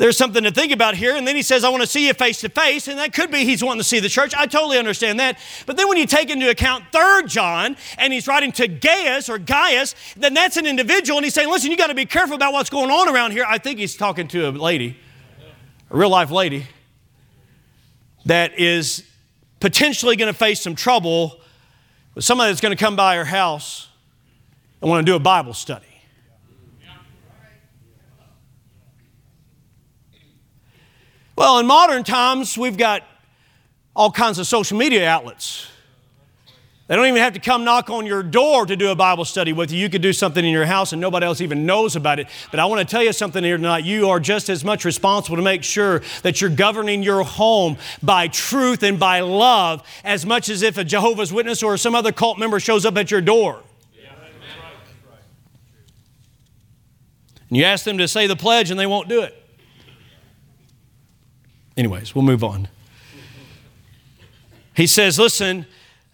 [0.00, 1.14] there's something to think about here.
[1.14, 2.88] And then he says, I want to see you face to face.
[2.88, 4.32] And that could be he's wanting to see the church.
[4.34, 5.38] I totally understand that.
[5.66, 9.36] But then when you take into account 3rd John and he's writing to Gaius or
[9.36, 11.18] Gaius, then that's an individual.
[11.18, 13.44] And he's saying, listen, you got to be careful about what's going on around here.
[13.46, 14.96] I think he's talking to a lady,
[15.90, 16.66] a real life lady,
[18.24, 19.04] that is
[19.60, 21.42] potentially going to face some trouble
[22.14, 23.90] with somebody that's going to come by her house
[24.80, 25.89] and want to do a Bible study.
[31.40, 33.02] Well, in modern times, we've got
[33.96, 35.66] all kinds of social media outlets.
[36.86, 39.54] They don't even have to come knock on your door to do a Bible study
[39.54, 39.78] with you.
[39.78, 42.26] You could do something in your house and nobody else even knows about it.
[42.50, 43.84] But I want to tell you something here tonight.
[43.84, 48.28] You are just as much responsible to make sure that you're governing your home by
[48.28, 52.38] truth and by love as much as if a Jehovah's Witness or some other cult
[52.38, 53.62] member shows up at your door.
[57.48, 59.39] And you ask them to say the pledge and they won't do it.
[61.80, 62.68] Anyways, we'll move on.
[64.76, 65.64] He says, Listen,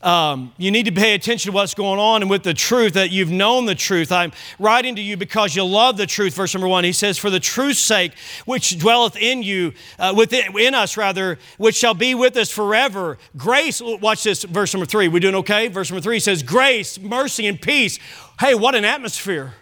[0.01, 3.11] um, you need to pay attention to what's going on and with the truth that
[3.11, 4.13] you've known the truth.
[4.13, 6.35] I'm writing to you because you love the truth.
[6.35, 8.13] Verse number one, he says, For the truth's sake,
[8.45, 13.19] which dwelleth in you, uh, within in us rather, which shall be with us forever.
[13.37, 15.09] Grace, watch this, verse number three.
[15.09, 15.67] We doing okay?
[15.67, 17.99] Verse number three says, Grace, mercy, and peace.
[18.39, 19.55] Hey, what an atmosphere.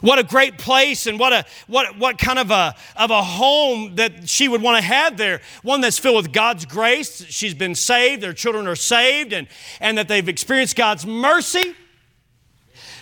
[0.00, 3.96] What a great place and what, a, what, what kind of a, of a home
[3.96, 5.40] that she would want to have there.
[5.62, 7.24] One that's filled with God's grace.
[7.26, 9.46] She's been saved, their children are saved, and,
[9.80, 11.74] and that they've experienced God's mercy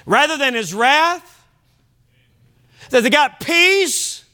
[0.07, 1.35] rather than His wrath.
[2.91, 4.25] That they got peace.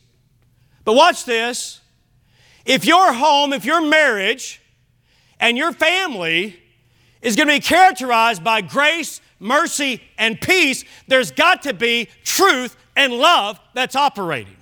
[0.84, 1.80] But watch this.
[2.64, 4.62] If your home, if your marriage,
[5.40, 6.58] and your family
[7.20, 12.76] is going to be characterized by grace mercy, and peace, there's got to be truth
[12.96, 14.56] and love that's operating.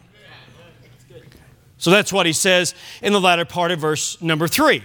[1.78, 4.84] So that's what he says in the latter part of verse number three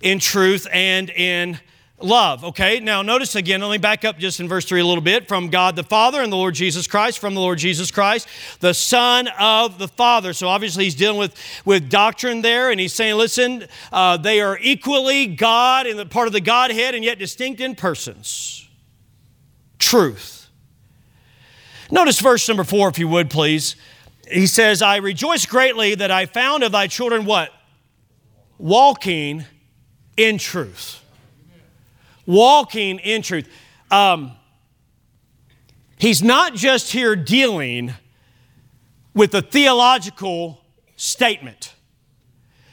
[0.00, 1.60] in truth and in
[2.00, 2.44] love.
[2.44, 5.28] Okay, now notice again, let me back up just in verse 3 a little bit.
[5.28, 8.26] From God the Father and the Lord Jesus Christ, from the Lord Jesus Christ,
[8.58, 10.32] the Son of the Father.
[10.32, 14.58] So obviously he's dealing with, with doctrine there, and he's saying, listen, uh, they are
[14.60, 18.61] equally God in the part of the Godhead and yet distinct in persons
[19.82, 20.48] truth.
[21.90, 23.76] Notice verse number four, if you would, please.
[24.30, 27.50] He says, I rejoice greatly that I found of thy children what?
[28.56, 29.44] Walking
[30.16, 31.02] in truth.
[32.24, 33.48] Walking in truth.
[33.90, 34.32] Um,
[35.98, 37.92] he's not just here dealing
[39.14, 40.64] with a theological
[40.96, 41.74] statement,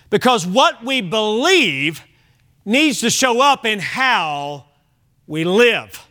[0.09, 2.03] because what we believe
[2.63, 4.65] needs to show up in how
[5.27, 6.05] we live.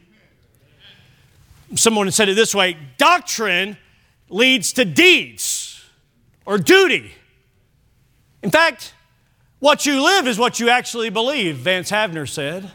[1.74, 3.76] Someone said it this way doctrine
[4.28, 5.84] leads to deeds
[6.46, 7.12] or duty.
[8.42, 8.94] In fact,
[9.58, 12.70] what you live is what you actually believe, Vance Havner said.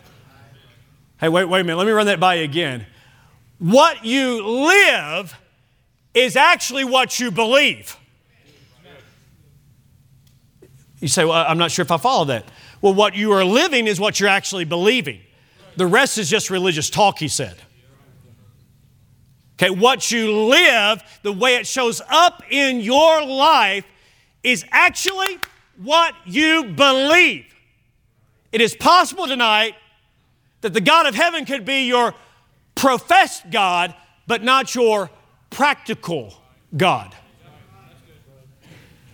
[1.19, 1.77] Hey, wait, wait a minute.
[1.77, 2.85] Let me run that by you again.
[3.57, 5.33] What you live
[6.13, 7.97] is actually what you believe.
[10.99, 12.45] You say, Well, I'm not sure if I follow that.
[12.81, 15.21] Well, what you are living is what you're actually believing.
[15.75, 17.55] The rest is just religious talk, he said.
[19.53, 23.85] Okay, what you live, the way it shows up in your life,
[24.41, 25.37] is actually
[25.77, 27.45] what you believe.
[28.51, 29.75] It is possible tonight
[30.61, 32.13] that the God of heaven could be your
[32.75, 33.95] professed God,
[34.27, 35.09] but not your
[35.49, 36.33] practical
[36.75, 37.15] God.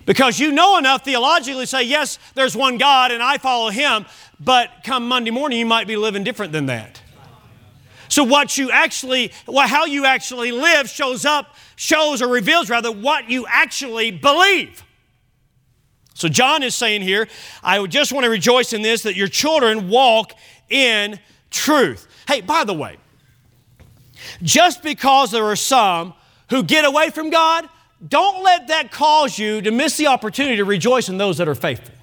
[0.05, 4.05] Because you know enough theologically to say, yes, there's one God and I follow him,
[4.39, 6.98] but come Monday morning, you might be living different than that.
[8.09, 13.29] So what you actually, how you actually live shows up, shows or reveals rather what
[13.29, 14.83] you actually believe.
[16.15, 17.29] So John is saying here,
[17.63, 20.33] I just want to rejoice in this that your children walk
[20.67, 21.19] in
[21.49, 22.07] truth.
[22.27, 22.97] Hey, by the way,
[24.41, 26.13] just because there are some
[26.49, 27.69] who get away from God,
[28.05, 31.55] don't let that cause you to miss the opportunity to rejoice in those that are
[31.55, 31.95] faithful.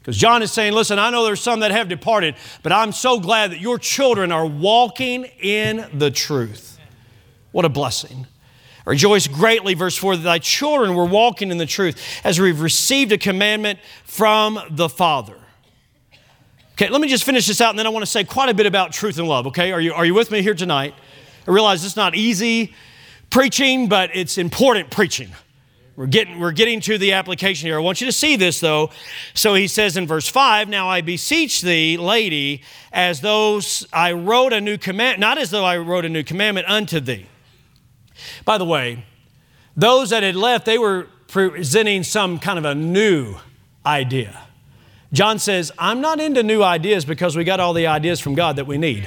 [0.00, 3.20] Because John is saying, listen, I know there's some that have departed, but I'm so
[3.20, 6.78] glad that your children are walking in the truth.
[7.52, 8.26] What a blessing.
[8.86, 13.12] Rejoice greatly, verse 4, that thy children were walking in the truth as we've received
[13.12, 15.36] a commandment from the Father.
[16.72, 18.54] Okay, let me just finish this out, and then I want to say quite a
[18.54, 19.70] bit about truth and love, okay?
[19.70, 20.94] Are you, are you with me here tonight?
[21.46, 22.74] I realize it's not easy
[23.28, 25.28] preaching, but it's important preaching.
[26.00, 27.76] We're getting, we're getting to the application here.
[27.76, 28.88] I want you to see this though.
[29.34, 33.60] So he says in verse 5 Now I beseech thee, lady, as though
[33.92, 37.26] I wrote a new command, not as though I wrote a new commandment unto thee.
[38.46, 39.04] By the way,
[39.76, 43.36] those that had left, they were presenting some kind of a new
[43.84, 44.40] idea.
[45.12, 48.56] John says, I'm not into new ideas because we got all the ideas from God
[48.56, 49.06] that we need.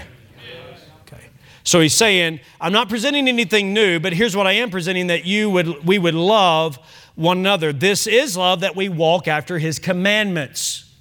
[1.64, 5.26] So he's saying, I'm not presenting anything new, but here's what I am presenting that
[5.26, 6.78] you would we would love
[7.16, 7.72] one another.
[7.72, 10.92] This is love that we walk after his commandments.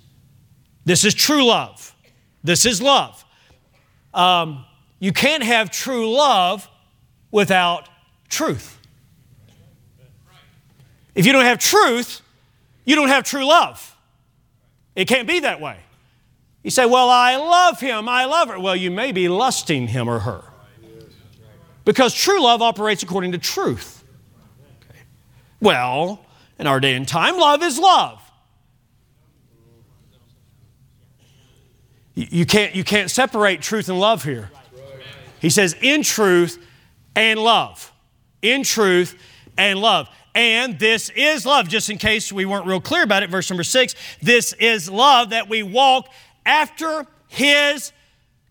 [0.84, 1.94] This is true love.
[2.44, 3.24] This is love.
[4.14, 4.64] Um,
[4.98, 6.68] you can't have true love
[7.30, 7.88] without
[8.28, 8.78] truth.
[11.14, 12.20] If you don't have truth,
[12.84, 13.96] you don't have true love.
[14.94, 15.78] It can't be that way.
[16.62, 18.60] You say, Well, I love him, I love her.
[18.60, 20.51] Well, you may be lusting him or her.
[21.84, 24.04] Because true love operates according to truth.
[24.82, 25.00] Okay.
[25.60, 26.24] Well,
[26.58, 28.20] in our day and time, love is love.
[32.14, 34.50] You can't, you can't separate truth and love here.
[35.40, 36.64] He says, in truth
[37.16, 37.90] and love.
[38.42, 39.18] In truth
[39.56, 40.08] and love.
[40.34, 43.30] And this is love, just in case we weren't real clear about it.
[43.30, 46.08] Verse number six this is love that we walk
[46.46, 47.92] after his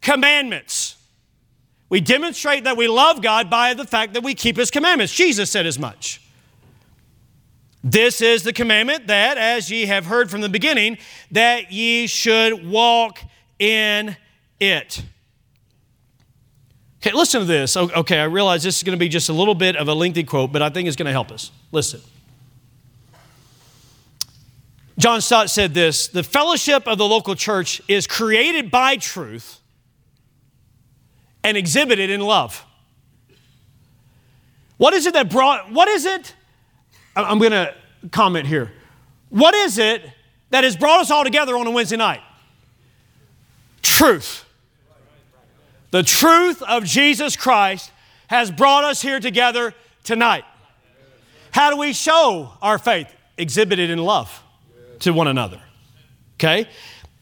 [0.02, 0.96] commandments.
[1.92, 5.14] We demonstrate that we love God by the fact that we keep his commandments.
[5.14, 6.22] Jesus said as much.
[7.84, 10.98] This is the commandment that, as ye have heard from the beginning,
[11.32, 13.20] that ye should walk
[13.60, 14.16] in
[14.62, 15.04] it.
[17.02, 17.76] Okay, listen to this.
[17.76, 20.24] Okay, I realize this is going to be just a little bit of a lengthy
[20.24, 21.52] quote, but I think it's going to help us.
[21.74, 22.00] Listen.
[24.98, 29.61] John Stott said this The fellowship of the local church is created by truth
[31.44, 32.66] and exhibited in love.
[34.78, 36.34] What is it that brought, what is it?
[37.16, 37.74] I'm going to
[38.12, 38.72] comment here.
[39.30, 40.04] What is it
[40.50, 42.22] that has brought us all together on a Wednesday night?
[43.82, 44.46] Truth.
[45.92, 47.92] The truth of Jesus Christ
[48.28, 49.74] has brought us here together
[50.04, 50.46] tonight.
[51.52, 53.14] How do we show our faith?
[53.38, 54.42] Exhibited in love
[55.00, 55.62] to one another.
[56.36, 56.68] Okay?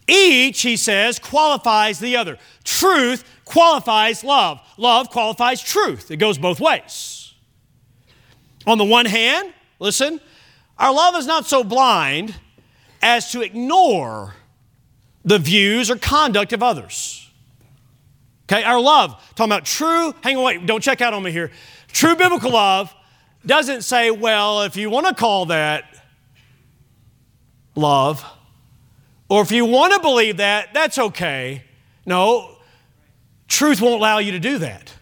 [0.09, 2.37] Each, he says, qualifies the other.
[2.63, 4.59] Truth qualifies love.
[4.77, 6.09] Love qualifies truth.
[6.09, 7.33] It goes both ways.
[8.65, 10.19] On the one hand, listen,
[10.77, 12.35] our love is not so blind
[13.01, 14.35] as to ignore
[15.23, 17.29] the views or conduct of others.
[18.51, 21.51] Okay, our love, talking about true, hang on, wait, don't check out on me here.
[21.91, 22.93] True biblical love
[23.45, 26.03] doesn't say, well, if you want to call that
[27.75, 28.25] love,
[29.29, 31.63] or if you want to believe that, that's okay.
[32.05, 32.57] No,
[33.47, 34.93] truth won't allow you to do that.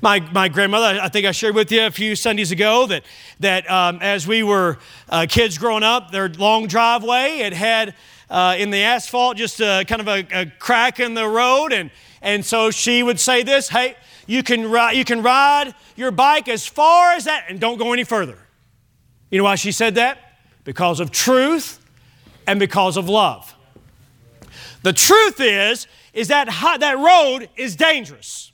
[0.00, 3.04] My, my grandmother, I think I shared with you a few Sundays ago that,
[3.40, 4.78] that um, as we were
[5.10, 7.94] uh, kids growing up, their long driveway, it had
[8.30, 11.72] uh, in the asphalt, just a, kind of a, a, crack in the road.
[11.72, 11.90] And,
[12.22, 16.48] and so she would say this hey, you can, ride, you can ride your bike
[16.48, 18.38] as far as that and don't go any further.
[19.30, 20.18] You know why she said that?
[20.64, 21.79] Because of truth
[22.50, 23.54] and because of love.
[24.82, 26.48] The truth is, is that
[26.80, 28.50] that road is dangerous.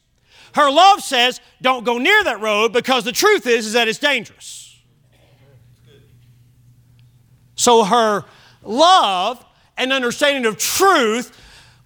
[0.52, 3.98] Her love says, don't go near that road because the truth is, is that it's
[3.98, 4.78] dangerous.
[7.54, 8.26] So her
[8.62, 9.42] love
[9.78, 11.34] and understanding of truth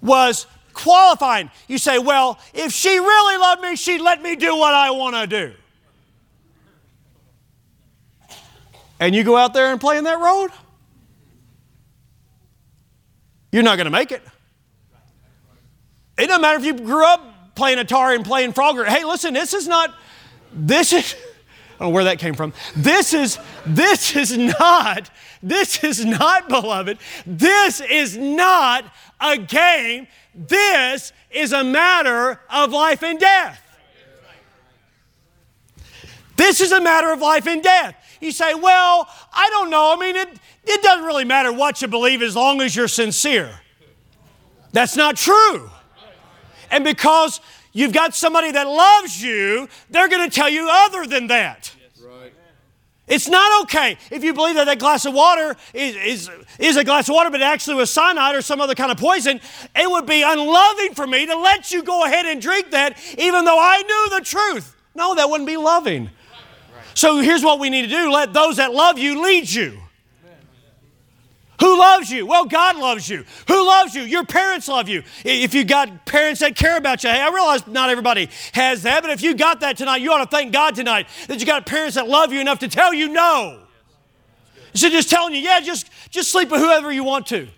[0.03, 1.49] was qualifying.
[1.69, 5.15] You say, well, if she really loved me, she'd let me do what I want
[5.15, 5.55] to do.
[8.99, 10.51] And you go out there and play in that road?
[13.53, 14.23] You're not going to make it.
[16.19, 18.87] It doesn't matter if you grew up playing Atari and playing Frogger.
[18.87, 19.95] Hey, listen, this is not,
[20.53, 22.53] this is, I don't know where that came from.
[22.77, 25.11] This is, this is not,
[25.43, 28.85] this is not, beloved, this is not
[29.21, 30.07] a game.
[30.35, 33.63] This is a matter of life and death.
[36.37, 37.95] This is a matter of life and death.
[38.21, 39.95] You say, well, I don't know.
[39.95, 40.29] I mean, it,
[40.65, 43.51] it doesn't really matter what you believe as long as you're sincere.
[44.73, 45.71] That's not true.
[46.71, 47.41] And because
[47.73, 51.75] you've got somebody that loves you, they're going to tell you other than that.
[53.11, 56.31] It's not okay if you believe that that glass of water is, is,
[56.61, 59.41] is a glass of water, but actually was cyanide or some other kind of poison.
[59.75, 63.45] It would be unloving for me to let you go ahead and drink that, even
[63.45, 64.77] though I knew the truth.
[64.95, 66.11] No, that wouldn't be loving.
[66.95, 69.79] So here's what we need to do let those that love you lead you.
[71.61, 72.27] Who loves you?
[72.27, 73.25] Well, God loves you.
[73.47, 74.03] Who loves you?
[74.03, 75.03] Your parents love you.
[75.25, 79.03] If you got parents that care about you, hey, I realize not everybody has that,
[79.03, 81.67] but if you got that tonight, you ought to thank God tonight that you got
[81.67, 83.61] parents that love you enough to tell you no.
[84.73, 87.49] Instead of just telling you, yeah, just, just sleep with whoever you want to.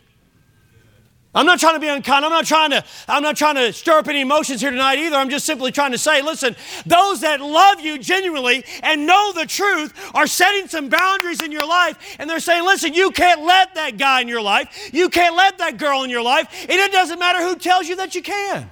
[1.35, 2.27] I'm not trying to be unkind.
[2.27, 5.17] I'm not trying to, I'm not trying to stir up any emotions here tonight either.
[5.17, 6.55] I'm just simply trying to say, listen,
[6.85, 11.67] those that love you genuinely and know the truth are setting some boundaries in your
[11.67, 14.91] life and they're saying, listen, you can't let that guy in your life.
[14.93, 16.67] You can't let that girl in your life.
[16.69, 18.71] And it doesn't matter who tells you that you can.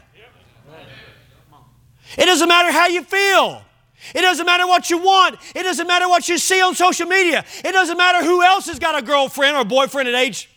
[2.18, 3.62] It doesn't matter how you feel.
[4.14, 5.38] It doesn't matter what you want.
[5.54, 7.44] It doesn't matter what you see on social media.
[7.64, 10.50] It doesn't matter who else has got a girlfriend or boyfriend at age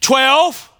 [0.00, 0.72] 12.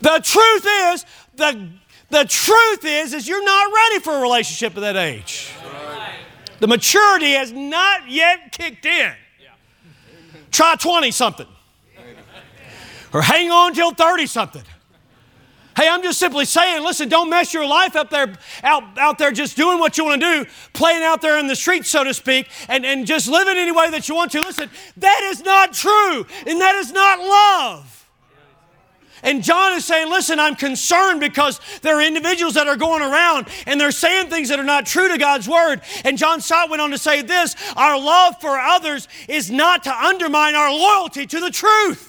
[0.00, 1.04] The truth is,
[1.34, 1.68] the,
[2.10, 5.52] the truth is, is you're not ready for a relationship at that age.
[6.60, 9.12] The maturity has not yet kicked in.
[10.50, 11.46] Try 20 something.
[13.12, 14.62] Or hang on till 30 something.
[15.78, 19.30] Hey, I'm just simply saying, listen, don't mess your life up there, out, out there
[19.30, 22.12] just doing what you want to do, playing out there in the streets, so to
[22.12, 24.40] speak, and, and just living any way that you want to.
[24.40, 28.08] Listen, that is not true, and that is not love.
[29.22, 33.46] And John is saying, listen, I'm concerned because there are individuals that are going around
[33.66, 35.80] and they're saying things that are not true to God's word.
[36.04, 39.92] And John Stott went on to say this our love for others is not to
[39.92, 42.07] undermine our loyalty to the truth.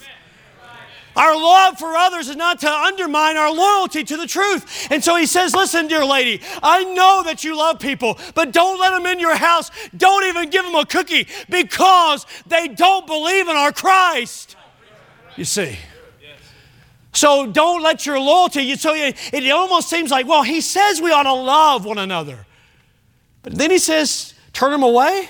[1.16, 4.88] Our love for others is not to undermine our loyalty to the truth.
[4.90, 8.78] And so he says, Listen, dear lady, I know that you love people, but don't
[8.78, 9.70] let them in your house.
[9.96, 14.56] Don't even give them a cookie because they don't believe in our Christ.
[15.36, 15.76] You see.
[17.12, 21.24] So don't let your loyalty, so it almost seems like, well, he says we ought
[21.24, 22.46] to love one another.
[23.42, 25.28] But then he says, turn them away.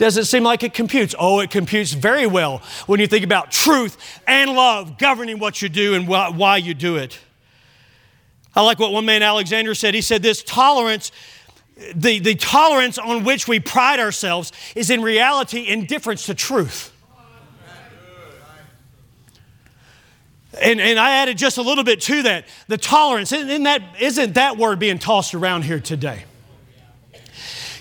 [0.00, 1.14] Does it seem like it computes?
[1.18, 5.68] Oh, it computes very well when you think about truth and love governing what you
[5.68, 7.18] do and why you do it.
[8.56, 9.92] I like what one man, Alexander, said.
[9.92, 11.12] He said, This tolerance,
[11.94, 16.96] the, the tolerance on which we pride ourselves, is in reality indifference to truth.
[20.62, 22.46] And, and I added just a little bit to that.
[22.68, 26.24] The tolerance, isn't that, isn't that word being tossed around here today?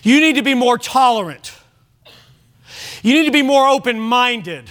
[0.03, 1.53] You need to be more tolerant.
[3.04, 4.70] You need to be more open minded.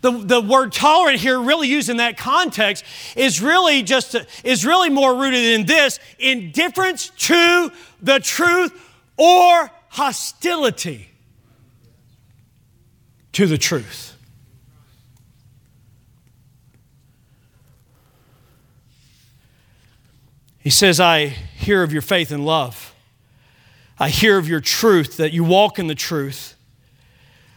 [0.00, 2.84] The, the word tolerant here, really used in that context,
[3.16, 8.72] is really just is really more rooted in this indifference to the truth
[9.16, 11.08] or hostility
[13.32, 14.14] to the truth.
[20.58, 22.94] He says, I hear of your faith and love.
[23.98, 26.53] I hear of your truth, that you walk in the truth.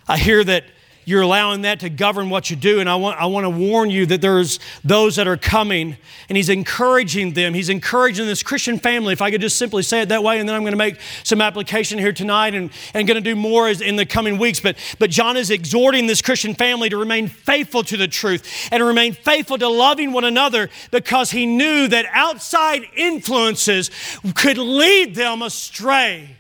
[0.08, 0.64] I hear that
[1.08, 2.82] you're allowing that to govern what you do.
[2.82, 5.96] And I want, I want to warn you that there's those that are coming,
[6.28, 7.54] and he's encouraging them.
[7.54, 10.50] He's encouraging this Christian family, if I could just simply say it that way, and
[10.50, 13.70] then I'm going to make some application here tonight and, and going to do more
[13.70, 14.60] in the coming weeks.
[14.60, 18.84] But, but John is exhorting this Christian family to remain faithful to the truth and
[18.84, 23.92] remain faithful to loving one another because he knew that outside influences
[24.36, 26.36] could lead them astray.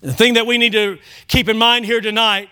[0.00, 2.50] The thing that we need to keep in mind here tonight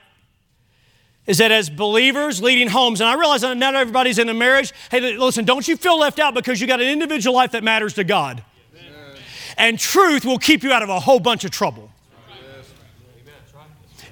[1.26, 4.72] is that as believers leading homes, and I realize that not everybody's in a marriage.
[4.90, 7.94] Hey, listen, don't you feel left out because you got an individual life that matters
[7.94, 8.42] to God.
[8.74, 9.16] Amen.
[9.56, 11.90] And truth will keep you out of a whole bunch of trouble.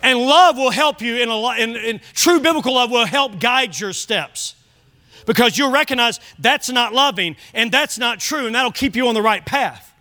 [0.02, 3.78] And love will help you, in, a, in, in true biblical love will help guide
[3.78, 4.54] your steps.
[5.24, 9.14] Because you'll recognize that's not loving and that's not true, and that'll keep you on
[9.14, 9.93] the right path.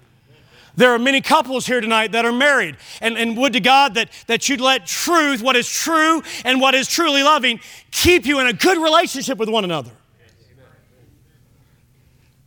[0.76, 2.78] There are many couples here tonight that are married.
[3.00, 6.74] And, and would to God that, that you'd let truth, what is true and what
[6.74, 7.60] is truly loving,
[7.92, 9.92] keep you in a good relationship with one another.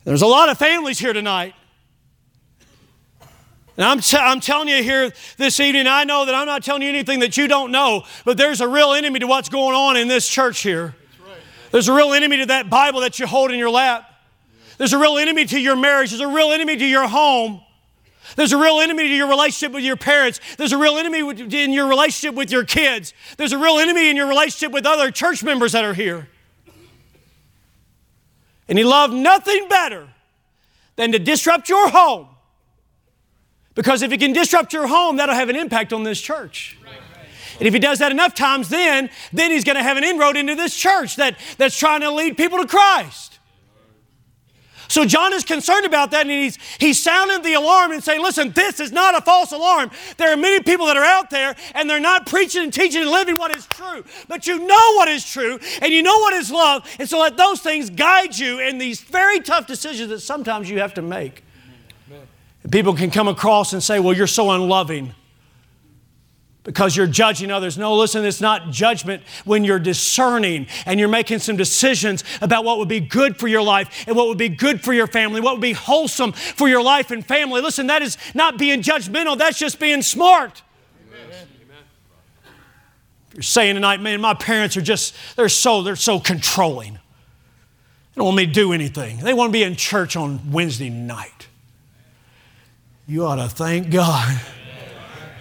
[0.04, 1.54] There's a lot of families here tonight.
[3.76, 6.82] And I'm, t- I'm telling you here this evening, I know that I'm not telling
[6.82, 9.96] you anything that you don't know, but there's a real enemy to what's going on
[9.96, 10.94] in this church here.
[11.72, 14.10] There's a real enemy to that Bible that you hold in your lap.
[14.78, 16.10] There's a real enemy to your marriage.
[16.10, 17.60] There's a real enemy to your home.
[18.34, 20.40] There's a real enemy to your relationship with your parents.
[20.58, 23.14] There's a real enemy in your relationship with your kids.
[23.36, 26.28] There's a real enemy in your relationship with other church members that are here.
[28.68, 30.08] And he loved nothing better
[30.96, 32.28] than to disrupt your home.
[33.74, 36.76] Because if he can disrupt your home, that'll have an impact on this church.
[37.58, 40.36] And if he does that enough times, then, then he's going to have an inroad
[40.36, 43.35] into this church that, that's trying to lead people to Christ.
[44.88, 48.50] So John is concerned about that and he's, he's sounding the alarm and saying, listen,
[48.52, 49.90] this is not a false alarm.
[50.16, 53.10] There are many people that are out there and they're not preaching and teaching and
[53.10, 54.04] living what is true.
[54.28, 56.88] But you know what is true and you know what is love.
[56.98, 60.80] And so let those things guide you in these very tough decisions that sometimes you
[60.80, 61.42] have to make.
[62.70, 65.14] People can come across and say, well, you're so unloving
[66.66, 67.78] because you're judging others.
[67.78, 72.78] No, listen, it's not judgment when you're discerning and you're making some decisions about what
[72.78, 75.54] would be good for your life and what would be good for your family, what
[75.54, 77.60] would be wholesome for your life and family.
[77.60, 80.62] Listen, that is not being judgmental, that's just being smart.
[83.32, 86.94] You're saying tonight, man, my parents are just, they're so, they're so controlling.
[86.94, 89.18] They don't want me to do anything.
[89.18, 91.46] They want to be in church on Wednesday night.
[93.06, 94.40] You ought to thank God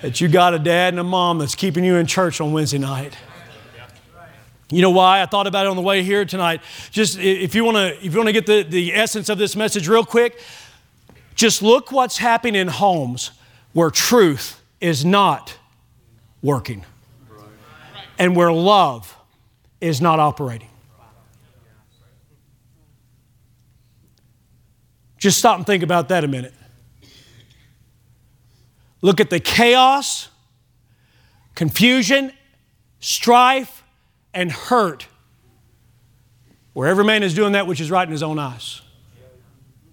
[0.06, 2.78] that you got a dad and a mom that's keeping you in church on Wednesday
[2.78, 3.18] night.
[4.70, 5.24] You know why?
[5.24, 6.62] I thought about it on the way here tonight.
[6.92, 9.56] Just if you want to, if you want to get the, the essence of this
[9.56, 10.40] message real quick,
[11.36, 13.32] Just look what's happening in homes
[13.74, 15.58] where truth is not
[16.42, 16.86] working
[18.18, 19.16] and where love
[19.82, 20.70] is not operating.
[25.18, 26.54] Just stop and think about that a minute.
[29.06, 30.30] Look at the chaos,
[31.54, 32.34] confusion,
[33.00, 33.84] strife,
[34.34, 35.06] and hurt
[36.74, 38.82] where every man is doing that which is right in his own eyes.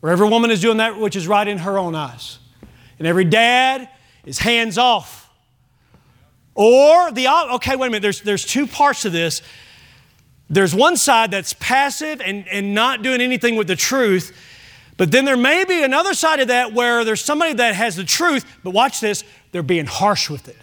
[0.01, 2.39] Where every woman is doing that which is right in her own eyes.
[2.99, 3.87] And every dad
[4.25, 5.31] is hands off.
[6.55, 9.43] Or the, okay, wait a minute, there's, there's two parts to this.
[10.49, 14.35] There's one side that's passive and, and not doing anything with the truth,
[14.97, 18.05] but then there may be another side of that where there's somebody that has the
[18.05, 20.57] truth, but watch this, they're being harsh with it.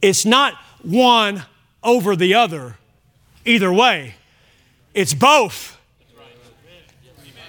[0.00, 1.42] It's not one
[1.82, 2.76] over the other,
[3.44, 4.14] either way.
[4.94, 5.76] It's both.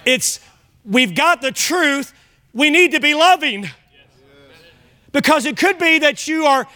[0.04, 0.40] It's
[0.84, 2.12] we've got the truth,
[2.52, 3.70] we need to be loving.
[5.12, 6.66] Because it could be that you are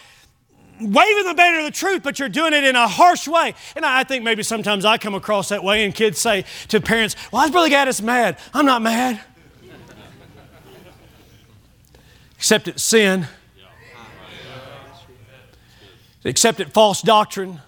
[0.79, 3.53] waving the banner of the truth, but you're doing it in a harsh way.
[3.75, 7.15] And I think maybe sometimes I come across that way, and kids say to parents,
[7.31, 8.37] Well, Brother Gaddis mad.
[8.53, 9.21] I'm not mad.
[12.37, 13.27] Except it's sin,
[16.23, 17.61] except it false doctrine,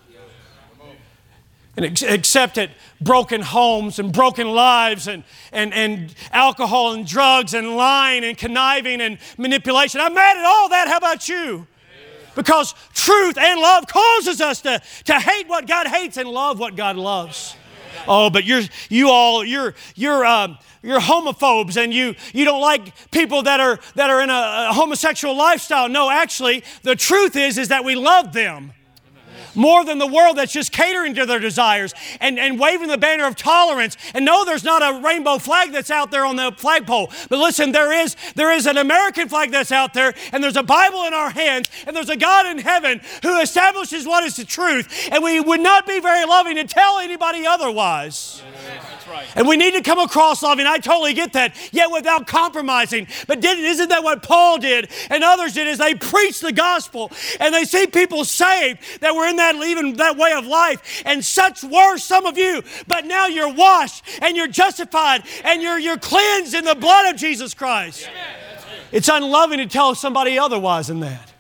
[1.76, 7.76] and except it broken homes and broken lives and, and, and alcohol and drugs and
[7.76, 10.02] lying and conniving and manipulation.
[10.02, 10.88] I'm mad at all that.
[10.88, 11.68] How about you?
[12.38, 16.76] Because truth and love causes us to, to hate what God hates and love what
[16.76, 17.56] God loves.
[18.08, 22.94] Oh, but you're you all you're you're uh, you're homophobes and you you don't like
[23.10, 25.90] people that are that are in a, a homosexual lifestyle.
[25.90, 28.72] No, actually, the truth is is that we love them
[29.58, 33.26] more than the world that's just catering to their desires and, and waving the banner
[33.26, 33.98] of tolerance.
[34.14, 37.12] And no, there's not a rainbow flag that's out there on the flagpole.
[37.30, 40.64] But listen, there is, there is an American flag that's out there, and there's a
[40.64, 44.46] Bible in our hands, and there's a God in heaven who establishes what is the
[44.46, 45.10] truth.
[45.12, 48.44] And we would not be very loving to tell anybody otherwise.
[49.36, 50.66] And we need to come across loving.
[50.66, 53.08] I totally get that, yet without compromising.
[53.28, 55.68] But did, isn't that what Paul did and others did?
[55.68, 59.94] Is they preached the gospel and they see people saved that were in that even
[59.98, 61.04] that way of life.
[61.06, 65.80] And such were some of you, but now you're washed and you're justified and you're
[65.80, 68.10] you're cleansed in the blood of Jesus Christ.
[68.92, 71.34] It's unloving to tell somebody otherwise than that.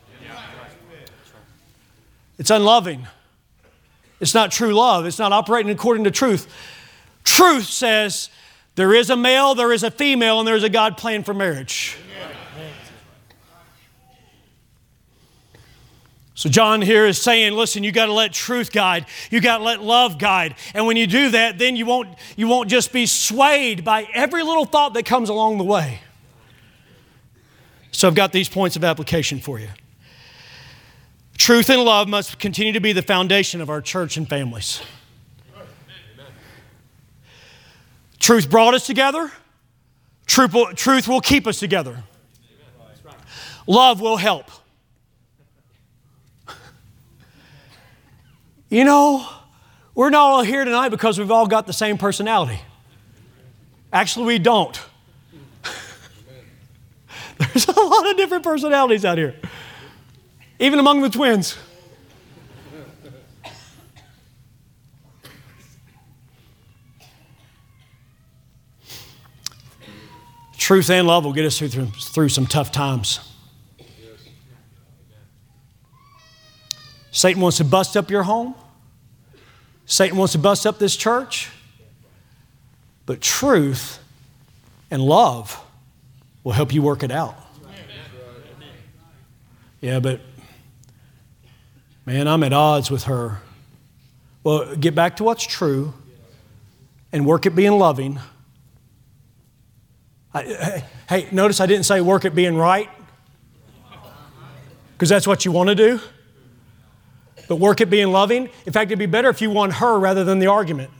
[2.37, 3.07] It's unloving.
[4.19, 5.05] It's not true love.
[5.05, 6.47] It's not operating according to truth.
[7.27, 8.29] Truth says
[8.75, 11.97] there is a male, there is a female, and there's a God plan for marriage.
[16.35, 19.07] So John here is saying, listen, you got to let truth guide.
[19.29, 20.55] You got to let love guide.
[20.73, 24.43] And when you do that, then you won't you won't just be swayed by every
[24.43, 25.99] little thought that comes along the way.
[27.91, 29.69] So I've got these points of application for you.
[31.37, 34.81] Truth and love must continue to be the foundation of our church and families.
[38.27, 39.31] Truth brought us together.
[40.25, 42.03] Truth will, truth will keep us together.
[43.65, 44.51] Love will help.
[48.67, 49.25] You know,
[49.95, 52.59] we're not all here tonight because we've all got the same personality.
[53.93, 54.77] Actually, we don't.
[57.37, 59.35] There's a lot of different personalities out here,
[60.59, 61.57] even among the twins.
[70.67, 73.21] Truth and love will get us through, through some tough times.
[77.09, 78.53] Satan wants to bust up your home.
[79.85, 81.49] Satan wants to bust up this church.
[83.05, 83.99] But truth
[84.91, 85.57] and love
[86.43, 87.37] will help you work it out.
[89.79, 90.19] Yeah, but
[92.05, 93.37] man, I'm at odds with her.
[94.43, 95.93] Well, get back to what's true
[97.13, 98.19] and work at being loving
[100.33, 102.89] I, hey, notice I didn't say work at being right,
[104.93, 105.99] because that's what you want to do.
[107.47, 108.49] But work at being loving.
[108.65, 110.91] In fact, it'd be better if you won her rather than the argument.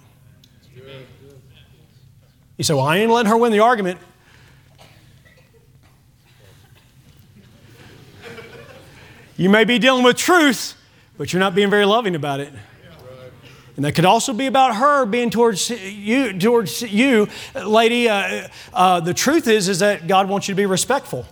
[2.58, 4.00] You say, Well, I ain't letting her win the argument.
[9.36, 10.76] You may be dealing with truth,
[11.18, 12.52] but you're not being very loving about it.
[13.78, 18.10] And that could also be about her being towards you, towards you, lady.
[18.10, 21.28] Uh, uh, the truth is, is that God wants you to be respectful.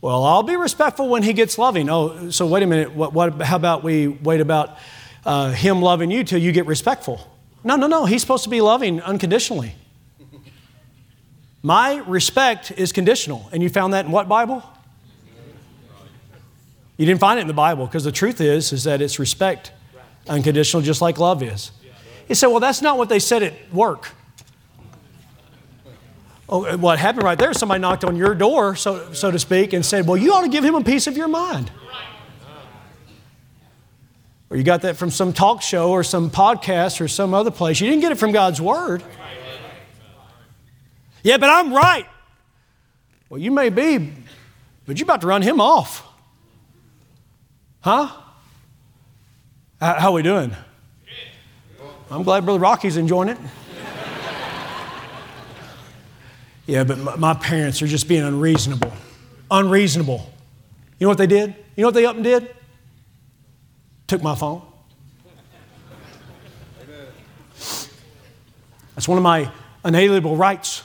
[0.00, 1.90] Well, I'll be respectful when He gets loving.
[1.90, 2.94] Oh, so wait a minute.
[2.94, 3.12] What?
[3.12, 4.78] what how about we wait about
[5.24, 7.20] uh, Him loving you till you get respectful?
[7.64, 8.04] No, no, no.
[8.04, 9.74] He's supposed to be loving unconditionally.
[11.64, 13.48] My respect is conditional.
[13.52, 14.62] And you found that in what Bible?
[16.96, 19.72] You didn't find it in the Bible because the truth is, is that it's respect
[20.28, 21.70] unconditional, just like love is.
[22.28, 24.10] He said, Well, that's not what they said at work.
[26.48, 27.52] Oh, uh, what happened right there?
[27.52, 30.48] Somebody knocked on your door, so, so to speak, and said, Well, you ought to
[30.48, 31.70] give him a piece of your mind.
[34.48, 37.80] Or you got that from some talk show or some podcast or some other place.
[37.80, 39.02] You didn't get it from God's Word.
[41.24, 42.06] Yeah, but I'm right.
[43.28, 44.12] Well, you may be,
[44.86, 46.06] but you're about to run him off.
[47.80, 48.08] Huh?
[49.80, 50.56] How are we doing?
[52.10, 53.38] I'm glad Brother Rocky's enjoying it.
[56.66, 58.92] yeah, but my parents are just being unreasonable.
[59.50, 60.32] Unreasonable.
[60.98, 61.54] You know what they did?
[61.76, 62.54] You know what they up and did?
[64.06, 64.62] Took my phone.
[68.94, 69.50] That's one of my
[69.84, 70.82] unalienable rights.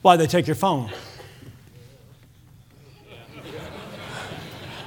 [0.00, 0.90] Why they take your phone?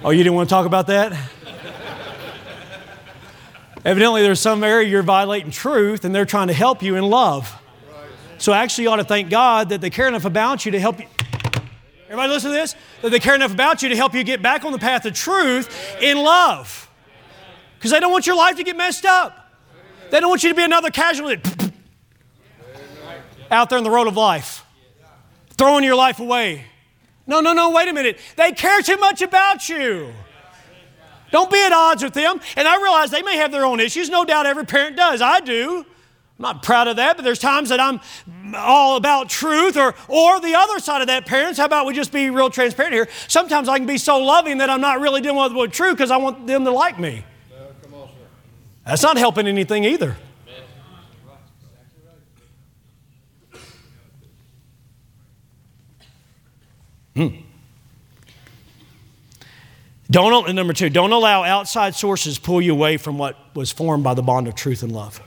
[0.01, 1.11] Oh, you didn't want to talk about that?
[3.83, 7.53] Evidently, there's some area you're violating truth and they're trying to help you in love.
[8.37, 10.99] So, actually, you ought to thank God that they care enough about you to help
[10.99, 11.07] you.
[12.05, 14.63] Everybody, listen to this that they care enough about you to help you get back
[14.63, 16.89] on the path of truth in love.
[17.77, 19.53] Because they don't want your life to get messed up.
[20.11, 21.41] They don't want you to be another casualty
[23.51, 24.65] out there in the road of life,
[25.51, 26.65] throwing your life away.
[27.29, 28.17] No, no, no, wait a minute.
[28.37, 30.11] They care too much about you.
[31.29, 32.41] Don't be at odds with them.
[32.57, 34.09] And I realize they may have their own issues.
[34.09, 35.21] No doubt every parent does.
[35.21, 35.85] I do.
[35.85, 35.85] I'm
[36.39, 37.99] not proud of that, but there's times that I'm
[38.55, 41.59] all about truth or, or the other side of that, parents.
[41.59, 43.07] How about we just be real transparent here?
[43.27, 46.17] Sometimes I can be so loving that I'm not really dealing with truth because I
[46.17, 47.23] want them to like me.
[47.91, 48.09] No, on,
[48.87, 50.17] That's not helping anything either.
[57.19, 57.35] Hmm.
[60.09, 64.13] Don't, number two, don't allow outside sources pull you away from what was formed by
[64.13, 65.21] the bond of truth and love.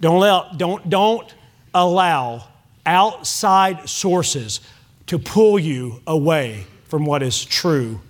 [0.00, 1.34] Don't allow, don't, don't
[1.74, 2.48] allow
[2.86, 4.60] outside sources
[5.08, 8.00] to pull you away from what is true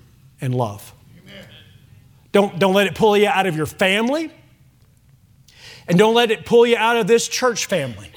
[0.41, 0.95] and love.
[2.31, 4.31] Don't, don't let it pull you out of your family,
[5.89, 8.12] and don't let it pull you out of this church family.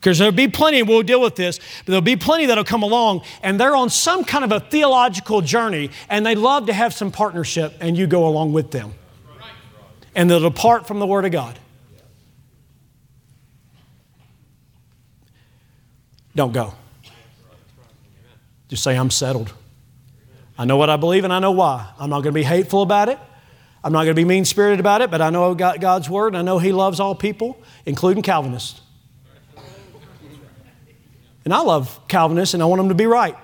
[0.00, 3.20] Because there'll be plenty, we'll deal with this, but there'll be plenty that'll come along
[3.42, 7.12] and they're on some kind of a theological journey and they love to have some
[7.12, 8.94] partnership and you go along with them.
[10.14, 11.58] And they'll depart from the Word of God.
[16.34, 16.72] Don't go.
[18.68, 19.52] Just say, I'm settled.
[20.56, 21.92] I know what I believe and I know why.
[21.98, 23.18] I'm not going to be hateful about it.
[23.84, 26.38] I'm not going to be mean spirited about it, but I know God's Word and
[26.38, 28.80] I know He loves all people, including Calvinists.
[31.44, 33.36] And I love Calvinists and I want them to be right.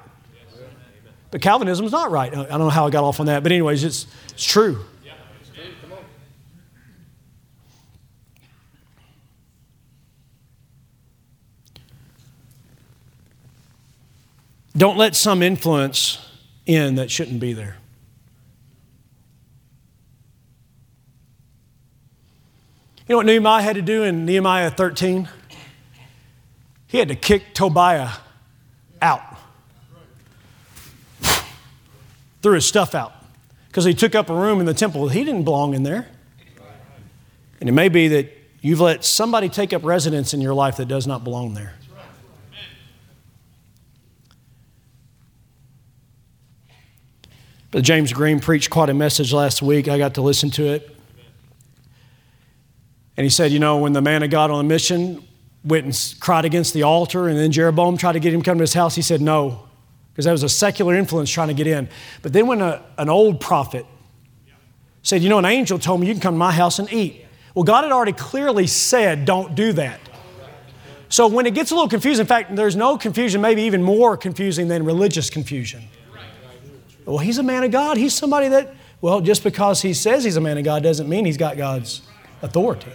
[1.30, 2.32] But Calvinism is not right.
[2.32, 4.84] I don't know how I got off on that, but, anyways, it's, it's true.
[14.76, 16.18] Don't let some influence
[16.66, 17.78] in that shouldn't be there.
[23.08, 25.28] You know what Nehemiah had to do in Nehemiah 13?
[26.86, 28.10] He had to kick Tobiah
[29.02, 29.22] out,
[32.42, 33.12] threw his stuff out
[33.68, 35.06] because he took up a room in the temple.
[35.06, 36.08] That he didn't belong in there.
[37.60, 40.86] And it may be that you've let somebody take up residence in your life that
[40.86, 41.74] does not belong there.
[47.70, 49.88] But James Green preached quite a message last week.
[49.88, 50.96] I got to listen to it.
[53.16, 55.25] And he said, you know, when the man of God on a mission
[55.66, 58.58] went and cried against the altar, and then Jeroboam tried to get him to come
[58.58, 58.94] to his house.
[58.94, 59.68] He said no,
[60.12, 61.88] because that was a secular influence trying to get in.
[62.22, 63.84] But then when a, an old prophet
[65.02, 67.24] said, You know, an angel told me you can come to my house and eat.
[67.54, 70.00] Well, God had already clearly said, Don't do that.
[71.08, 74.16] So when it gets a little confusing, in fact, there's no confusion, maybe even more
[74.16, 75.84] confusing than religious confusion.
[77.04, 77.96] Well, he's a man of God.
[77.96, 81.24] He's somebody that, well, just because he says he's a man of God doesn't mean
[81.24, 82.02] he's got God's
[82.42, 82.90] authority.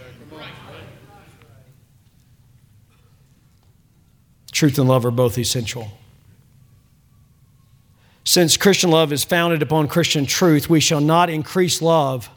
[4.62, 5.90] Truth and love are both essential.
[8.22, 12.30] Since Christian love is founded upon Christian truth, we shall not increase love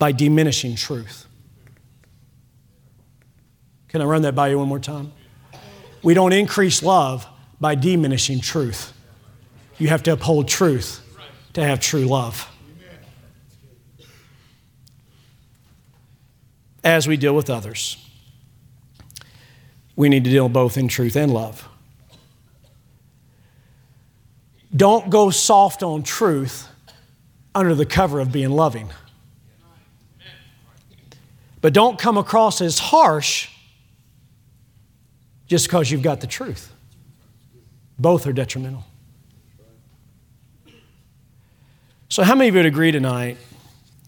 [0.00, 1.28] by diminishing truth.
[3.86, 5.12] Can I run that by you one more time?
[6.02, 7.24] We don't increase love
[7.60, 8.92] by diminishing truth.
[9.78, 11.00] You have to uphold truth
[11.52, 12.50] to have true love.
[16.82, 18.07] as we deal with others.
[19.98, 21.68] We need to deal both in truth and love.
[24.74, 26.68] Don't go soft on truth
[27.52, 28.90] under the cover of being loving.
[31.60, 33.48] But don't come across as harsh
[35.48, 36.72] just because you've got the truth.
[37.98, 38.84] Both are detrimental.
[42.08, 43.36] So, how many of you would agree tonight,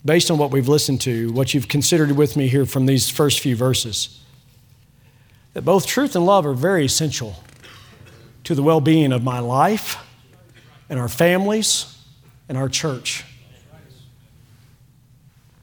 [0.05, 3.41] based on what we've listened to, what you've considered with me here from these first
[3.41, 4.21] few verses,
[5.53, 7.43] that both truth and love are very essential
[8.45, 9.97] to the well being of my life
[10.89, 11.97] and our families
[12.49, 13.25] and our church?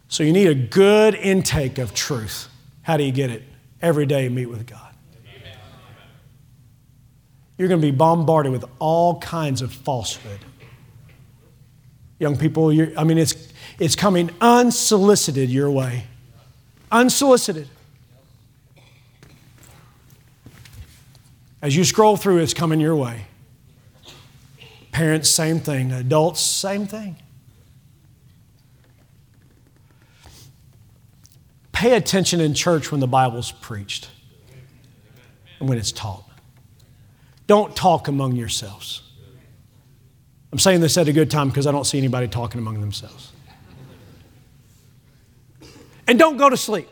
[0.10, 2.48] So, you need a good intake of truth.
[2.82, 3.44] How do you get it?
[3.82, 4.88] Every day, meet with God.
[7.58, 10.40] You're going to be bombarded with all kinds of falsehood.
[12.20, 16.06] Young people, I mean, it's, it's coming unsolicited your way.
[16.92, 17.68] Unsolicited.
[21.62, 23.26] As you scroll through, it's coming your way.
[24.92, 25.92] Parents, same thing.
[25.92, 27.18] Adults, same thing.
[31.72, 34.10] Pay attention in church when the Bible's preached
[35.60, 36.24] and when it's taught.
[37.46, 39.04] Don't talk among yourselves.
[40.52, 43.32] I'm saying this at a good time because I don't see anybody talking among themselves.
[46.08, 46.88] And don't go to sleep.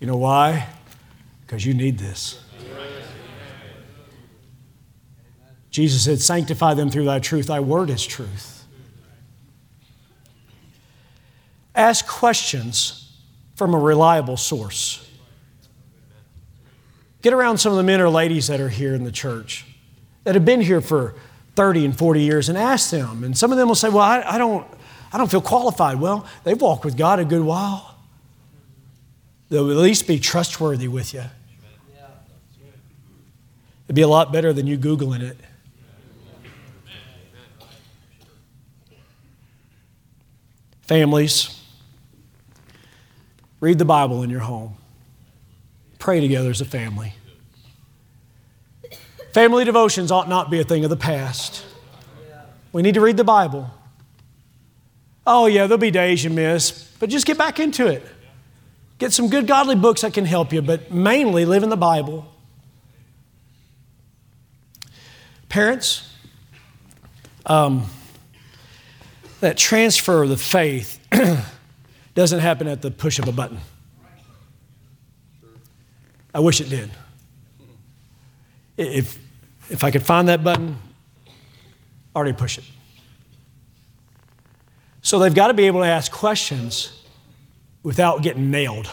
[0.00, 0.66] You know why?
[1.42, 2.42] Because you need this.
[5.70, 7.46] Jesus said, Sanctify them through thy truth.
[7.46, 8.64] Thy word is truth.
[11.74, 13.16] Ask questions
[13.54, 15.06] from a reliable source.
[17.22, 19.66] Get around some of the men or ladies that are here in the church
[20.24, 21.14] that have been here for
[21.54, 23.22] 30 and 40 years and ask them.
[23.22, 24.66] And some of them will say, Well, I, I don't,
[25.12, 26.00] I don't feel qualified.
[26.00, 27.89] Well, they've walked with God a good while.
[29.50, 31.24] They'll at least be trustworthy with you.
[33.86, 35.36] It'd be a lot better than you Googling it.
[40.82, 41.60] Families,
[43.60, 44.76] Read the Bible in your home.
[45.98, 47.12] Pray together as a family.
[49.34, 51.64] Family devotions ought not be a thing of the past.
[52.72, 53.70] We need to read the Bible.
[55.26, 58.02] Oh, yeah, there'll be days you miss, but just get back into it.
[59.00, 62.30] Get some good godly books that can help you, but mainly live in the Bible.
[65.48, 66.14] Parents,
[67.46, 67.86] um,
[69.40, 71.00] that transfer of the faith
[72.14, 73.58] doesn't happen at the push of a button.
[76.34, 76.90] I wish it did.
[78.76, 79.18] If,
[79.70, 80.76] if I could find that button,
[82.14, 82.64] already push it.
[85.00, 86.99] So they've got to be able to ask questions
[87.82, 88.90] without getting nailed.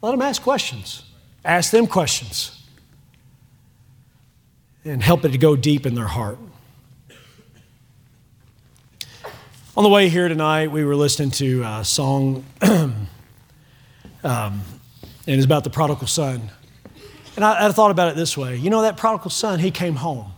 [0.00, 1.04] Let them ask questions.
[1.44, 2.60] Ask them questions.
[4.84, 6.38] And help it to go deep in their heart.
[9.76, 13.06] On the way here tonight, we were listening to a song, um,
[14.22, 14.60] and
[15.26, 16.50] it's about the prodigal son.
[17.36, 19.96] And I, I, thought about it this way you know, that prodigal son, he came
[19.96, 20.30] home.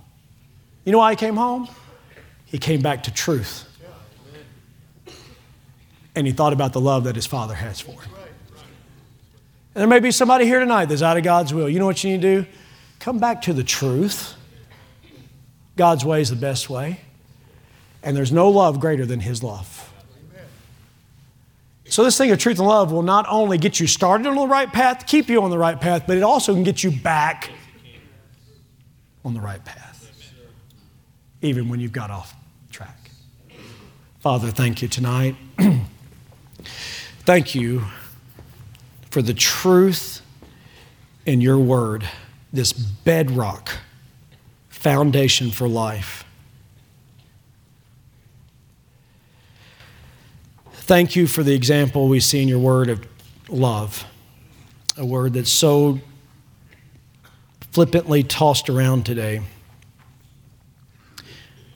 [0.84, 1.68] You know why he came home?
[2.44, 3.68] He came back to truth.
[6.14, 8.12] And he thought about the love that his father has for him.
[9.74, 11.68] And there may be somebody here tonight that's out of God's will.
[11.68, 12.48] You know what you need to do?
[13.00, 14.34] Come back to the truth.
[15.76, 17.00] God's way is the best way.
[18.02, 19.92] And there's no love greater than His love.
[21.86, 24.46] So, this thing of truth and love will not only get you started on the
[24.46, 27.50] right path, keep you on the right path, but it also can get you back
[29.24, 30.10] on the right path,
[31.42, 32.34] even when you've got off
[32.70, 33.10] track.
[34.20, 35.36] Father, thank you tonight.
[37.24, 37.84] thank you
[39.10, 40.20] for the truth
[41.24, 42.06] in your word,
[42.52, 43.78] this bedrock
[44.68, 46.24] foundation for life.
[50.72, 53.06] Thank you for the example we see in your word of
[53.48, 54.04] love,
[54.98, 56.00] a word that's so
[57.70, 59.40] flippantly tossed around today,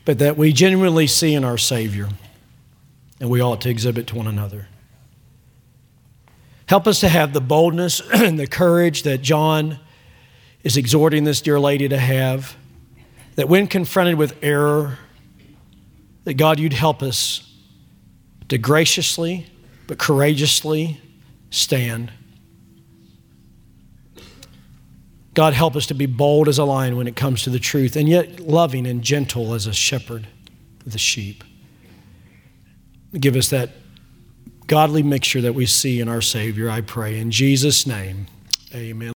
[0.05, 2.11] but that we genuinely see in our Savior,
[3.19, 4.69] and we ought to exhibit to one another.
[6.69, 9.79] Help us to have the boldness and the courage that John
[10.63, 12.57] is exhorting this dear lady to have.
[13.37, 14.99] That when confronted with error,
[16.25, 17.51] that God, you'd help us
[18.49, 19.47] to graciously
[19.87, 21.01] but courageously
[21.51, 22.13] stand.
[25.33, 27.97] God, help us to be bold as a lion when it comes to the truth,
[27.97, 30.27] and yet loving and gentle as a shepherd
[30.85, 31.45] of the sheep.
[33.19, 33.71] Give us that
[34.69, 37.19] godly mixture that we see in our Savior, I pray.
[37.19, 38.29] In Jesus' name,
[38.73, 39.07] amen.